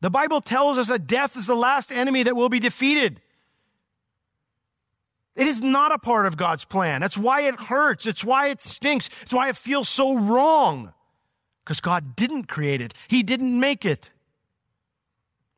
The 0.00 0.10
Bible 0.10 0.40
tells 0.40 0.78
us 0.78 0.88
that 0.88 1.06
death 1.06 1.36
is 1.36 1.46
the 1.46 1.56
last 1.56 1.90
enemy 1.90 2.22
that 2.24 2.36
will 2.36 2.48
be 2.48 2.60
defeated. 2.60 3.20
It 5.36 5.46
is 5.46 5.60
not 5.60 5.92
a 5.92 5.98
part 5.98 6.26
of 6.26 6.36
God's 6.36 6.64
plan. 6.64 7.02
That's 7.02 7.18
why 7.18 7.42
it 7.42 7.60
hurts. 7.60 8.06
It's 8.06 8.24
why 8.24 8.48
it 8.48 8.60
stinks. 8.62 9.10
It's 9.20 9.34
why 9.34 9.50
it 9.50 9.56
feels 9.56 9.88
so 9.88 10.16
wrong. 10.16 10.94
Because 11.62 11.80
God 11.80 12.16
didn't 12.16 12.44
create 12.44 12.80
it, 12.80 12.94
He 13.08 13.22
didn't 13.22 13.58
make 13.58 13.84
it. 13.84 14.10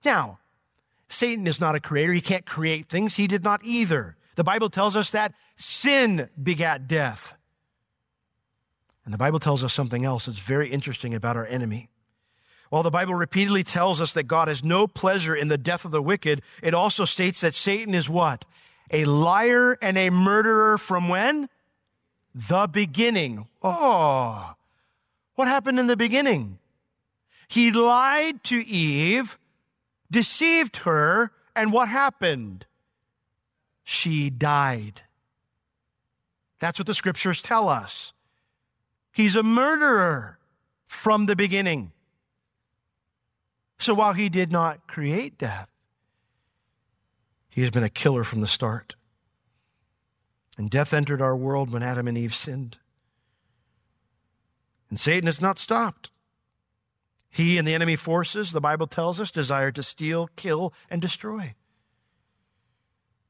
Now, 0.04 0.38
Satan 1.08 1.46
is 1.46 1.60
not 1.60 1.74
a 1.74 1.80
creator. 1.80 2.12
He 2.12 2.20
can't 2.20 2.44
create 2.44 2.88
things. 2.88 3.16
He 3.16 3.26
did 3.26 3.44
not 3.44 3.64
either. 3.64 4.16
The 4.34 4.44
Bible 4.44 4.68
tells 4.68 4.96
us 4.96 5.10
that 5.10 5.32
sin 5.56 6.28
begat 6.40 6.86
death. 6.88 7.34
And 9.04 9.14
the 9.14 9.18
Bible 9.18 9.38
tells 9.38 9.64
us 9.64 9.72
something 9.72 10.04
else 10.04 10.26
that's 10.26 10.38
very 10.38 10.70
interesting 10.70 11.14
about 11.14 11.36
our 11.36 11.46
enemy. 11.46 11.88
While 12.68 12.82
the 12.82 12.90
Bible 12.90 13.14
repeatedly 13.14 13.64
tells 13.64 14.00
us 14.00 14.12
that 14.12 14.24
God 14.24 14.48
has 14.48 14.62
no 14.62 14.86
pleasure 14.86 15.34
in 15.34 15.48
the 15.48 15.56
death 15.56 15.84
of 15.84 15.90
the 15.90 16.02
wicked, 16.02 16.42
it 16.62 16.74
also 16.74 17.04
states 17.06 17.40
that 17.40 17.54
Satan 17.54 17.94
is 17.94 18.10
what? 18.10 18.44
A 18.90 19.04
liar 19.04 19.76
and 19.82 19.98
a 19.98 20.10
murderer 20.10 20.78
from 20.78 21.08
when? 21.08 21.48
The 22.34 22.66
beginning. 22.66 23.46
Oh, 23.62 24.54
what 25.34 25.48
happened 25.48 25.78
in 25.78 25.86
the 25.86 25.96
beginning? 25.96 26.58
He 27.48 27.70
lied 27.70 28.44
to 28.44 28.66
Eve 28.66 29.38
deceived 30.10 30.78
her, 30.78 31.32
and 31.54 31.72
what 31.72 31.88
happened? 31.88 32.66
She 33.84 34.30
died. 34.30 35.02
That's 36.58 36.78
what 36.78 36.86
the 36.86 36.94
scriptures 36.94 37.40
tell 37.40 37.68
us. 37.68 38.12
He's 39.12 39.36
a 39.36 39.42
murderer 39.42 40.38
from 40.86 41.26
the 41.26 41.36
beginning. 41.36 41.92
So 43.78 43.94
while 43.94 44.12
he 44.12 44.28
did 44.28 44.50
not 44.50 44.86
create 44.86 45.38
death, 45.38 45.68
he 47.58 47.62
has 47.62 47.72
been 47.72 47.82
a 47.82 47.90
killer 47.90 48.22
from 48.22 48.40
the 48.40 48.46
start. 48.46 48.94
And 50.56 50.70
death 50.70 50.94
entered 50.94 51.20
our 51.20 51.36
world 51.36 51.70
when 51.70 51.82
Adam 51.82 52.06
and 52.06 52.16
Eve 52.16 52.32
sinned. 52.32 52.78
And 54.88 55.00
Satan 55.00 55.26
has 55.26 55.40
not 55.40 55.58
stopped. 55.58 56.12
He 57.28 57.58
and 57.58 57.66
the 57.66 57.74
enemy 57.74 57.96
forces, 57.96 58.52
the 58.52 58.60
Bible 58.60 58.86
tells 58.86 59.18
us, 59.18 59.32
desire 59.32 59.72
to 59.72 59.82
steal, 59.82 60.28
kill, 60.36 60.72
and 60.88 61.02
destroy. 61.02 61.56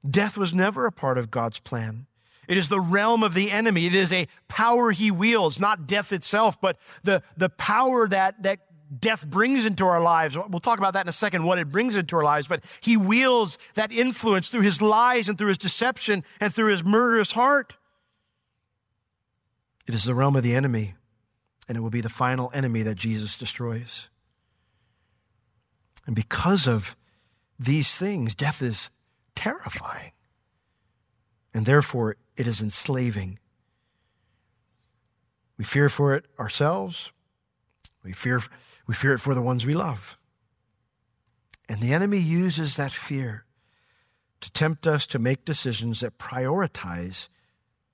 Death 0.06 0.36
was 0.36 0.52
never 0.52 0.84
a 0.84 0.92
part 0.92 1.16
of 1.16 1.30
God's 1.30 1.60
plan. 1.60 2.04
It 2.46 2.58
is 2.58 2.68
the 2.68 2.80
realm 2.80 3.22
of 3.22 3.32
the 3.32 3.50
enemy. 3.50 3.86
It 3.86 3.94
is 3.94 4.12
a 4.12 4.28
power 4.46 4.90
he 4.90 5.10
wields, 5.10 5.58
not 5.58 5.86
death 5.86 6.12
itself, 6.12 6.60
but 6.60 6.76
the, 7.02 7.22
the 7.38 7.48
power 7.48 8.06
that, 8.06 8.42
that 8.42 8.67
death 9.00 9.26
brings 9.26 9.64
into 9.64 9.84
our 9.84 10.00
lives. 10.00 10.36
We'll 10.36 10.60
talk 10.60 10.78
about 10.78 10.94
that 10.94 11.06
in 11.06 11.08
a 11.08 11.12
second, 11.12 11.44
what 11.44 11.58
it 11.58 11.70
brings 11.70 11.96
into 11.96 12.16
our 12.16 12.24
lives, 12.24 12.48
but 12.48 12.62
he 12.80 12.96
wields 12.96 13.58
that 13.74 13.92
influence 13.92 14.48
through 14.48 14.62
his 14.62 14.80
lies 14.80 15.28
and 15.28 15.36
through 15.36 15.48
his 15.48 15.58
deception 15.58 16.24
and 16.40 16.54
through 16.54 16.70
his 16.70 16.84
murderous 16.84 17.32
heart. 17.32 17.74
It 19.86 19.94
is 19.94 20.04
the 20.04 20.14
realm 20.14 20.36
of 20.36 20.42
the 20.42 20.54
enemy 20.54 20.94
and 21.68 21.76
it 21.76 21.80
will 21.80 21.90
be 21.90 22.00
the 22.00 22.08
final 22.08 22.50
enemy 22.54 22.82
that 22.82 22.94
Jesus 22.94 23.38
destroys. 23.38 24.08
And 26.06 26.16
because 26.16 26.66
of 26.66 26.96
these 27.58 27.94
things, 27.94 28.34
death 28.34 28.62
is 28.62 28.90
terrifying. 29.34 30.12
And 31.52 31.66
therefore, 31.66 32.16
it 32.36 32.46
is 32.46 32.62
enslaving. 32.62 33.38
We 35.58 35.64
fear 35.64 35.88
for 35.88 36.14
it 36.14 36.24
ourselves. 36.38 37.12
We 38.02 38.12
fear, 38.12 38.40
we 38.88 38.94
fear 38.94 39.12
it 39.12 39.20
for 39.20 39.34
the 39.34 39.42
ones 39.42 39.64
we 39.64 39.74
love. 39.74 40.18
And 41.68 41.80
the 41.80 41.92
enemy 41.92 42.18
uses 42.18 42.74
that 42.74 42.90
fear 42.90 43.44
to 44.40 44.50
tempt 44.50 44.88
us 44.88 45.06
to 45.06 45.20
make 45.20 45.44
decisions 45.44 46.00
that 46.00 46.18
prioritize 46.18 47.28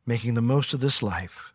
making 0.06 0.32
the 0.32 0.40
most 0.42 0.72
of 0.72 0.80
this 0.80 1.02
life 1.02 1.54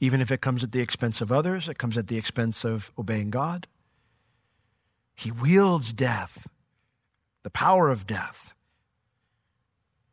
even 0.00 0.20
if 0.20 0.30
it 0.30 0.40
comes 0.40 0.62
at 0.62 0.72
the 0.72 0.80
expense 0.80 1.20
of 1.20 1.32
others, 1.32 1.68
it 1.68 1.78
comes 1.78 1.98
at 1.98 2.06
the 2.06 2.16
expense 2.16 2.64
of 2.64 2.92
obeying 2.98 3.30
God. 3.30 3.66
He 5.14 5.32
wields 5.32 5.92
death, 5.92 6.46
the 7.42 7.50
power 7.50 7.90
of 7.90 8.06
death, 8.06 8.54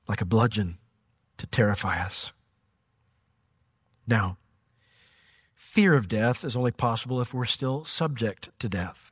like 0.07 0.21
a 0.21 0.25
bludgeon 0.25 0.79
to 1.37 1.45
terrify 1.45 1.99
us. 2.01 2.33
Now, 4.07 4.37
fear 5.75 5.93
of 5.93 6.07
death 6.07 6.45
is 6.45 6.55
only 6.55 6.71
possible 6.71 7.19
if 7.19 7.33
we're 7.33 7.43
still 7.43 7.83
subject 7.83 8.47
to 8.59 8.69
death. 8.69 9.11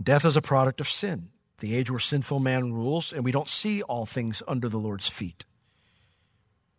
Death 0.00 0.24
is 0.24 0.36
a 0.36 0.40
product 0.40 0.80
of 0.80 0.88
sin, 0.88 1.30
the 1.58 1.74
age 1.74 1.90
where 1.90 1.98
sinful 1.98 2.38
man 2.38 2.72
rules, 2.72 3.12
and 3.12 3.24
we 3.24 3.32
don't 3.32 3.48
see 3.48 3.82
all 3.82 4.06
things 4.06 4.40
under 4.46 4.68
the 4.68 4.78
Lord's 4.78 5.08
feet. 5.08 5.44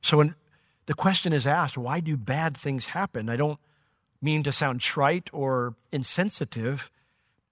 So, 0.02 0.15
when 0.15 0.36
the 0.86 0.94
question 0.94 1.34
is 1.34 1.46
asked 1.46 1.78
why 1.78 2.00
do 2.00 2.15
bad 2.15 2.56
things 2.56 2.86
happen? 2.86 3.28
I 3.28 3.36
don't 3.36 3.60
mean 4.22 4.44
to 4.44 4.54
sound 4.54 4.80
trite 4.80 5.30
or 5.34 5.76
insensitive, 5.91 6.89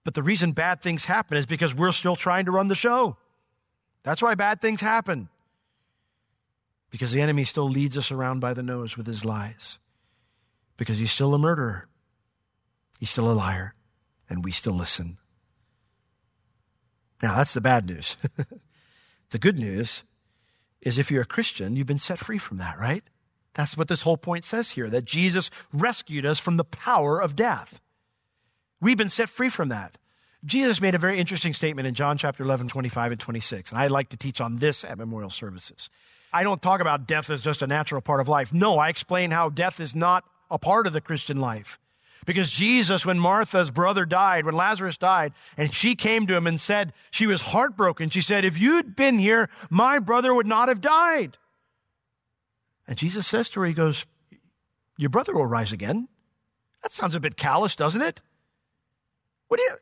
but 0.06 0.14
the 0.14 0.24
reason 0.24 0.54
bad 0.54 0.82
things 0.82 1.04
happen 1.04 1.36
is 1.36 1.46
because 1.46 1.76
we're 1.76 1.92
still 1.92 2.16
trying 2.16 2.46
to 2.46 2.52
run 2.52 2.70
the 2.70 2.74
show. 2.74 3.18
That's 4.04 4.22
why 4.22 4.36
bad 4.36 4.62
things 4.62 4.80
happen. 4.80 5.28
Because 6.90 7.12
the 7.12 7.22
enemy 7.22 7.44
still 7.44 7.68
leads 7.68 7.98
us 7.98 8.14
around 8.14 8.40
by 8.40 8.54
the 8.54 8.64
nose 8.64 8.96
with 8.96 9.08
his 9.08 9.26
lies. 9.26 9.78
Because 10.80 10.98
he's 10.98 11.12
still 11.12 11.36
a 11.36 11.38
murderer. 11.38 11.88
He's 13.00 13.12
still 13.12 13.30
a 13.30 13.34
liar. 13.34 13.76
And 14.30 14.44
we 14.44 14.52
still 14.52 14.74
listen. 14.74 15.18
Now, 17.22 17.36
that's 17.36 17.54
the 17.54 17.62
bad 17.62 17.86
news. 17.86 18.16
the 19.30 19.40
good 19.40 19.60
news 19.60 20.06
is 20.82 20.98
if 20.98 21.12
you're 21.12 21.24
a 21.24 21.26
Christian, 21.26 21.76
you've 21.76 21.86
been 21.86 21.98
set 21.98 22.18
free 22.18 22.38
from 22.38 22.58
that, 22.58 22.80
right? 22.80 23.04
That's 23.56 23.76
what 23.76 23.90
this 23.90 24.04
whole 24.04 24.16
point 24.16 24.46
says 24.46 24.72
here 24.72 24.90
that 24.90 25.04
Jesus 25.04 25.50
rescued 25.74 26.26
us 26.26 26.40
from 26.40 26.56
the 26.56 26.64
power 26.64 27.22
of 27.22 27.36
death. 27.36 27.82
We've 28.80 28.98
been 28.98 29.10
set 29.10 29.28
free 29.28 29.50
from 29.50 29.70
that. 29.70 29.98
Jesus 30.46 30.80
made 30.80 30.96
a 30.96 31.00
very 31.00 31.20
interesting 31.20 31.54
statement 31.54 31.86
in 31.86 31.94
John 31.94 32.18
chapter 32.18 32.44
11, 32.44 32.70
25 32.70 33.12
and 33.12 33.20
26. 33.20 33.72
And 33.72 33.82
I 33.82 33.88
like 33.88 34.10
to 34.10 34.18
teach 34.18 34.40
on 34.40 34.58
this 34.58 34.86
at 34.86 34.98
memorial 34.98 35.30
services. 35.30 35.90
I 36.32 36.44
don't 36.44 36.62
talk 36.62 36.80
about 36.80 37.08
death 37.08 37.30
as 37.30 37.42
just 37.42 37.62
a 37.62 37.68
natural 37.68 38.00
part 38.00 38.22
of 38.22 38.30
life. 38.30 38.54
No, 38.54 38.78
I 38.78 38.88
explain 38.88 39.32
how 39.32 39.50
death 39.50 39.82
is 39.82 39.96
not 39.96 40.24
a 40.50 40.60
part 40.60 40.88
of 40.88 40.94
the 40.94 41.02
Christian 41.02 41.38
life. 41.38 41.80
Because 42.26 42.52
Jesus, 42.52 43.06
when 43.06 43.18
Martha's 43.18 43.72
brother 43.72 44.06
died, 44.06 44.46
when 44.46 44.56
Lazarus 44.56 44.98
died, 44.98 45.34
and 45.58 45.74
she 45.74 45.96
came 45.96 46.28
to 46.28 46.36
him 46.36 46.48
and 46.48 46.60
said, 46.60 46.94
she 47.12 47.26
was 47.26 47.42
heartbroken. 47.42 48.10
She 48.10 48.22
said, 48.22 48.44
If 48.44 48.60
you'd 48.60 48.96
been 48.96 49.20
here, 49.20 49.50
my 49.70 50.00
brother 50.00 50.34
would 50.34 50.46
not 50.46 50.68
have 50.68 50.82
died. 50.82 51.38
And 52.88 52.98
Jesus 52.98 53.26
says 53.26 53.50
to 53.52 53.62
her, 53.62 53.66
He 53.66 53.74
goes, 53.74 54.06
Your 54.98 55.10
brother 55.10 55.34
will 55.34 55.46
rise 55.46 55.72
again. 55.72 56.08
That 56.84 56.92
sounds 56.92 57.16
a 57.16 57.20
bit 57.20 57.38
callous, 57.38 57.76
doesn't 57.76 58.02
it? 58.02 58.22
What 59.48 59.58
do 59.58 59.64
you. 59.64 59.76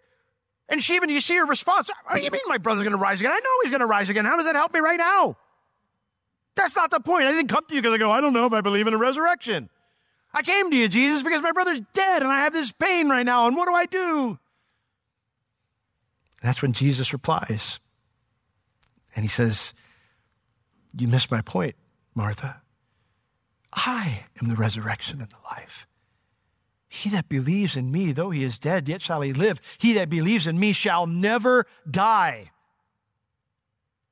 And 0.69 0.83
she 0.83 0.95
even, 0.95 1.09
you 1.09 1.21
see 1.21 1.37
her 1.37 1.45
response. 1.45 1.89
What 2.05 2.17
do 2.17 2.23
you 2.23 2.31
mean 2.31 2.41
my 2.47 2.57
brother's 2.57 2.83
going 2.83 2.91
to 2.91 3.01
rise 3.01 3.19
again? 3.19 3.31
I 3.31 3.39
know 3.39 3.49
he's 3.63 3.71
going 3.71 3.81
to 3.81 3.87
rise 3.87 4.09
again. 4.09 4.25
How 4.25 4.35
does 4.35 4.45
that 4.45 4.55
help 4.55 4.73
me 4.73 4.79
right 4.79 4.97
now? 4.97 5.37
That's 6.55 6.75
not 6.75 6.91
the 6.91 6.99
point. 6.99 7.23
I 7.23 7.31
didn't 7.31 7.49
come 7.49 7.63
to 7.69 7.75
you 7.75 7.81
because 7.81 7.93
I 7.93 7.97
go, 7.97 8.11
I 8.11 8.19
don't 8.19 8.33
know 8.33 8.45
if 8.45 8.53
I 8.53 8.61
believe 8.61 8.87
in 8.87 8.93
a 8.93 8.97
resurrection. 8.97 9.69
I 10.37 10.43
came 10.43 10.69
to 10.69 10.77
you, 10.77 10.87
Jesus, 10.87 11.23
because 11.23 11.41
my 11.41 11.51
brother's 11.51 11.81
dead 11.93 12.21
and 12.21 12.31
I 12.31 12.41
have 12.41 12.53
this 12.53 12.71
pain 12.71 13.09
right 13.09 13.25
now. 13.25 13.47
And 13.47 13.55
what 13.55 13.67
do 13.67 13.73
I 13.73 13.87
do? 13.87 14.37
That's 16.43 16.61
when 16.61 16.73
Jesus 16.73 17.11
replies. 17.11 17.79
And 19.15 19.25
he 19.25 19.29
says, 19.29 19.73
You 20.95 21.07
missed 21.07 21.31
my 21.31 21.41
point, 21.41 21.73
Martha. 22.13 22.61
I 23.73 24.25
am 24.39 24.47
the 24.47 24.55
resurrection 24.55 25.21
and 25.21 25.29
the 25.31 25.43
life. 25.49 25.87
He 26.87 27.09
that 27.09 27.27
believes 27.27 27.75
in 27.75 27.91
me, 27.91 28.11
though 28.11 28.29
he 28.29 28.43
is 28.43 28.59
dead, 28.59 28.87
yet 28.87 29.01
shall 29.01 29.21
he 29.21 29.33
live. 29.33 29.59
He 29.79 29.93
that 29.93 30.07
believes 30.07 30.45
in 30.45 30.59
me 30.59 30.71
shall 30.71 31.07
never 31.07 31.65
die. 31.89 32.51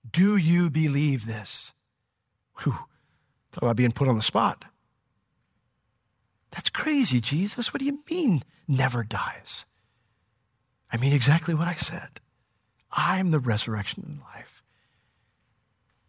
Do 0.10 0.38
you 0.38 0.72
believe 0.72 1.28
this? 1.28 1.72
Whew. 2.64 2.72
Talk 3.52 3.62
about 3.62 3.76
being 3.76 3.92
put 3.92 4.08
on 4.08 4.16
the 4.16 4.24
spot. 4.24 4.66
That's 6.56 6.70
crazy, 6.70 7.20
Jesus. 7.20 7.74
What 7.74 7.80
do 7.80 7.86
you 7.86 8.00
mean, 8.10 8.41
never 8.65 9.04
dies? 9.04 9.65
I 10.91 10.96
mean 10.98 11.12
exactly 11.12 11.54
what 11.54 11.68
I 11.68 11.74
said. 11.74 12.22
I'm 12.91 13.32
the 13.32 13.41
resurrection 13.41 14.06
and 14.08 14.20
life. 14.22 14.63